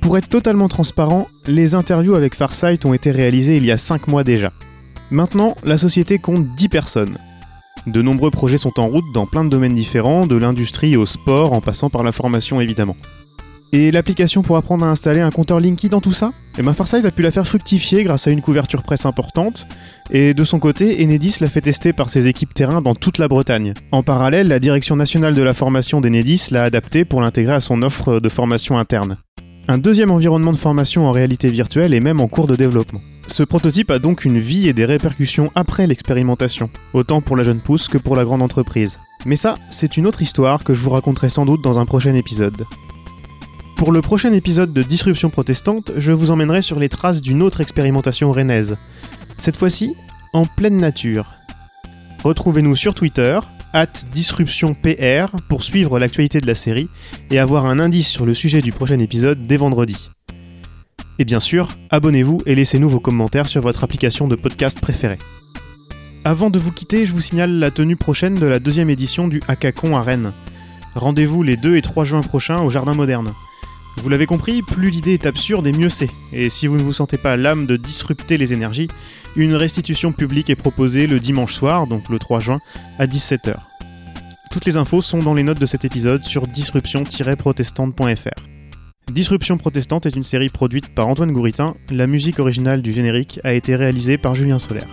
Pour 0.00 0.16
être 0.16 0.28
totalement 0.28 0.68
transparent, 0.68 1.28
les 1.46 1.74
interviews 1.74 2.14
avec 2.14 2.34
Farsight 2.34 2.84
ont 2.84 2.94
été 2.94 3.10
réalisées 3.10 3.56
il 3.56 3.64
y 3.64 3.72
a 3.72 3.76
5 3.76 4.08
mois 4.08 4.24
déjà. 4.24 4.52
Maintenant, 5.10 5.56
la 5.64 5.78
société 5.78 6.18
compte 6.18 6.54
10 6.54 6.68
personnes. 6.68 7.18
De 7.86 8.02
nombreux 8.02 8.30
projets 8.30 8.58
sont 8.58 8.78
en 8.78 8.86
route 8.86 9.04
dans 9.14 9.26
plein 9.26 9.44
de 9.44 9.50
domaines 9.50 9.74
différents, 9.74 10.26
de 10.26 10.36
l'industrie 10.36 10.96
au 10.96 11.06
sport 11.06 11.52
en 11.52 11.60
passant 11.60 11.90
par 11.90 12.02
la 12.02 12.12
formation 12.12 12.60
évidemment. 12.60 12.96
Et 13.72 13.90
l'application 13.90 14.42
pour 14.42 14.56
apprendre 14.56 14.84
à 14.86 14.88
installer 14.88 15.20
un 15.20 15.30
compteur 15.30 15.60
Linky 15.60 15.90
dans 15.90 16.00
tout 16.00 16.14
ça 16.14 16.32
Et 16.56 16.60
eh 16.60 16.62
ben 16.62 16.72
Farsight 16.72 17.04
a 17.04 17.10
pu 17.10 17.22
la 17.22 17.30
faire 17.30 17.46
fructifier 17.46 18.02
grâce 18.02 18.26
à 18.26 18.30
une 18.30 18.40
couverture 18.40 18.82
presse 18.82 19.04
importante, 19.04 19.66
et 20.10 20.32
de 20.32 20.44
son 20.44 20.58
côté, 20.58 21.04
Enedis 21.04 21.36
l'a 21.40 21.48
fait 21.48 21.60
tester 21.60 21.92
par 21.92 22.08
ses 22.08 22.28
équipes 22.28 22.54
terrain 22.54 22.80
dans 22.80 22.94
toute 22.94 23.18
la 23.18 23.28
Bretagne. 23.28 23.74
En 23.92 24.02
parallèle, 24.02 24.48
la 24.48 24.58
Direction 24.58 24.96
nationale 24.96 25.34
de 25.34 25.42
la 25.42 25.52
formation 25.52 26.00
d'Enedis 26.00 26.48
l'a 26.50 26.62
adapté 26.64 27.04
pour 27.04 27.20
l'intégrer 27.20 27.54
à 27.54 27.60
son 27.60 27.82
offre 27.82 28.20
de 28.20 28.28
formation 28.30 28.78
interne. 28.78 29.18
Un 29.70 29.76
deuxième 29.76 30.10
environnement 30.10 30.52
de 30.52 30.56
formation 30.56 31.06
en 31.06 31.12
réalité 31.12 31.48
virtuelle 31.48 31.92
est 31.92 32.00
même 32.00 32.22
en 32.22 32.28
cours 32.28 32.46
de 32.46 32.56
développement. 32.56 33.02
Ce 33.26 33.42
prototype 33.42 33.90
a 33.90 33.98
donc 33.98 34.24
une 34.24 34.38
vie 34.38 34.66
et 34.66 34.72
des 34.72 34.86
répercussions 34.86 35.50
après 35.54 35.86
l'expérimentation, 35.86 36.70
autant 36.94 37.20
pour 37.20 37.36
la 37.36 37.42
jeune 37.42 37.60
pousse 37.60 37.88
que 37.88 37.98
pour 37.98 38.16
la 38.16 38.24
grande 38.24 38.40
entreprise. 38.40 38.98
Mais 39.26 39.36
ça, 39.36 39.56
c'est 39.68 39.98
une 39.98 40.06
autre 40.06 40.22
histoire 40.22 40.64
que 40.64 40.72
je 40.72 40.80
vous 40.80 40.88
raconterai 40.88 41.28
sans 41.28 41.44
doute 41.44 41.62
dans 41.62 41.78
un 41.78 41.84
prochain 41.84 42.14
épisode. 42.14 42.64
Pour 43.78 43.92
le 43.92 44.02
prochain 44.02 44.32
épisode 44.32 44.72
de 44.72 44.82
Disruption 44.82 45.30
protestante, 45.30 45.92
je 45.96 46.10
vous 46.10 46.32
emmènerai 46.32 46.62
sur 46.62 46.80
les 46.80 46.88
traces 46.88 47.22
d'une 47.22 47.42
autre 47.42 47.60
expérimentation 47.60 48.32
rennaise. 48.32 48.76
Cette 49.36 49.56
fois-ci, 49.56 49.94
en 50.32 50.46
pleine 50.46 50.78
nature. 50.78 51.32
Retrouvez-nous 52.24 52.74
sur 52.74 52.92
Twitter, 52.92 53.38
at 53.72 53.86
disruptionpr, 54.12 55.30
pour 55.48 55.62
suivre 55.62 56.00
l'actualité 56.00 56.38
de 56.38 56.48
la 56.48 56.56
série 56.56 56.88
et 57.30 57.38
avoir 57.38 57.66
un 57.66 57.78
indice 57.78 58.08
sur 58.08 58.26
le 58.26 58.34
sujet 58.34 58.60
du 58.60 58.72
prochain 58.72 58.98
épisode 58.98 59.46
dès 59.46 59.56
vendredi. 59.56 60.10
Et 61.20 61.24
bien 61.24 61.40
sûr, 61.40 61.68
abonnez-vous 61.90 62.40
et 62.46 62.56
laissez-nous 62.56 62.88
vos 62.88 63.00
commentaires 63.00 63.46
sur 63.46 63.62
votre 63.62 63.84
application 63.84 64.26
de 64.26 64.34
podcast 64.34 64.80
préférée. 64.80 65.18
Avant 66.24 66.50
de 66.50 66.58
vous 66.58 66.72
quitter, 66.72 67.06
je 67.06 67.12
vous 67.12 67.20
signale 67.20 67.60
la 67.60 67.70
tenue 67.70 67.96
prochaine 67.96 68.34
de 68.34 68.46
la 68.46 68.58
deuxième 68.58 68.90
édition 68.90 69.28
du 69.28 69.40
Hackathon 69.46 69.96
à 69.96 70.02
Rennes. 70.02 70.32
Rendez-vous 70.96 71.44
les 71.44 71.56
2 71.56 71.76
et 71.76 71.82
3 71.82 72.04
juin 72.04 72.22
prochains 72.22 72.60
au 72.60 72.70
Jardin 72.70 72.94
Moderne. 72.94 73.32
Vous 74.02 74.08
l'avez 74.08 74.26
compris, 74.26 74.62
plus 74.62 74.90
l'idée 74.90 75.14
est 75.14 75.26
absurde 75.26 75.66
et 75.66 75.72
mieux 75.72 75.88
c'est. 75.88 76.08
Et 76.32 76.48
si 76.48 76.66
vous 76.66 76.76
ne 76.76 76.82
vous 76.82 76.92
sentez 76.92 77.18
pas 77.18 77.36
l'âme 77.36 77.66
de 77.66 77.76
disrupter 77.76 78.38
les 78.38 78.52
énergies, 78.52 78.88
une 79.36 79.54
restitution 79.54 80.12
publique 80.12 80.50
est 80.50 80.56
proposée 80.56 81.06
le 81.06 81.20
dimanche 81.20 81.52
soir, 81.52 81.86
donc 81.86 82.08
le 82.08 82.18
3 82.18 82.40
juin, 82.40 82.60
à 82.98 83.06
17h. 83.06 83.54
Toutes 84.50 84.64
les 84.64 84.76
infos 84.76 85.02
sont 85.02 85.18
dans 85.18 85.34
les 85.34 85.42
notes 85.42 85.60
de 85.60 85.66
cet 85.66 85.84
épisode 85.84 86.24
sur 86.24 86.46
disruption-protestante.fr. 86.46 88.40
Disruption 89.12 89.58
protestante 89.58 90.06
est 90.06 90.16
une 90.16 90.22
série 90.22 90.48
produite 90.48 90.94
par 90.94 91.08
Antoine 91.08 91.32
Gouritin, 91.32 91.74
la 91.90 92.06
musique 92.06 92.38
originale 92.38 92.82
du 92.82 92.92
générique 92.92 93.40
a 93.44 93.52
été 93.52 93.74
réalisée 93.76 94.16
par 94.16 94.34
Julien 94.34 94.58
Solaire. 94.58 94.88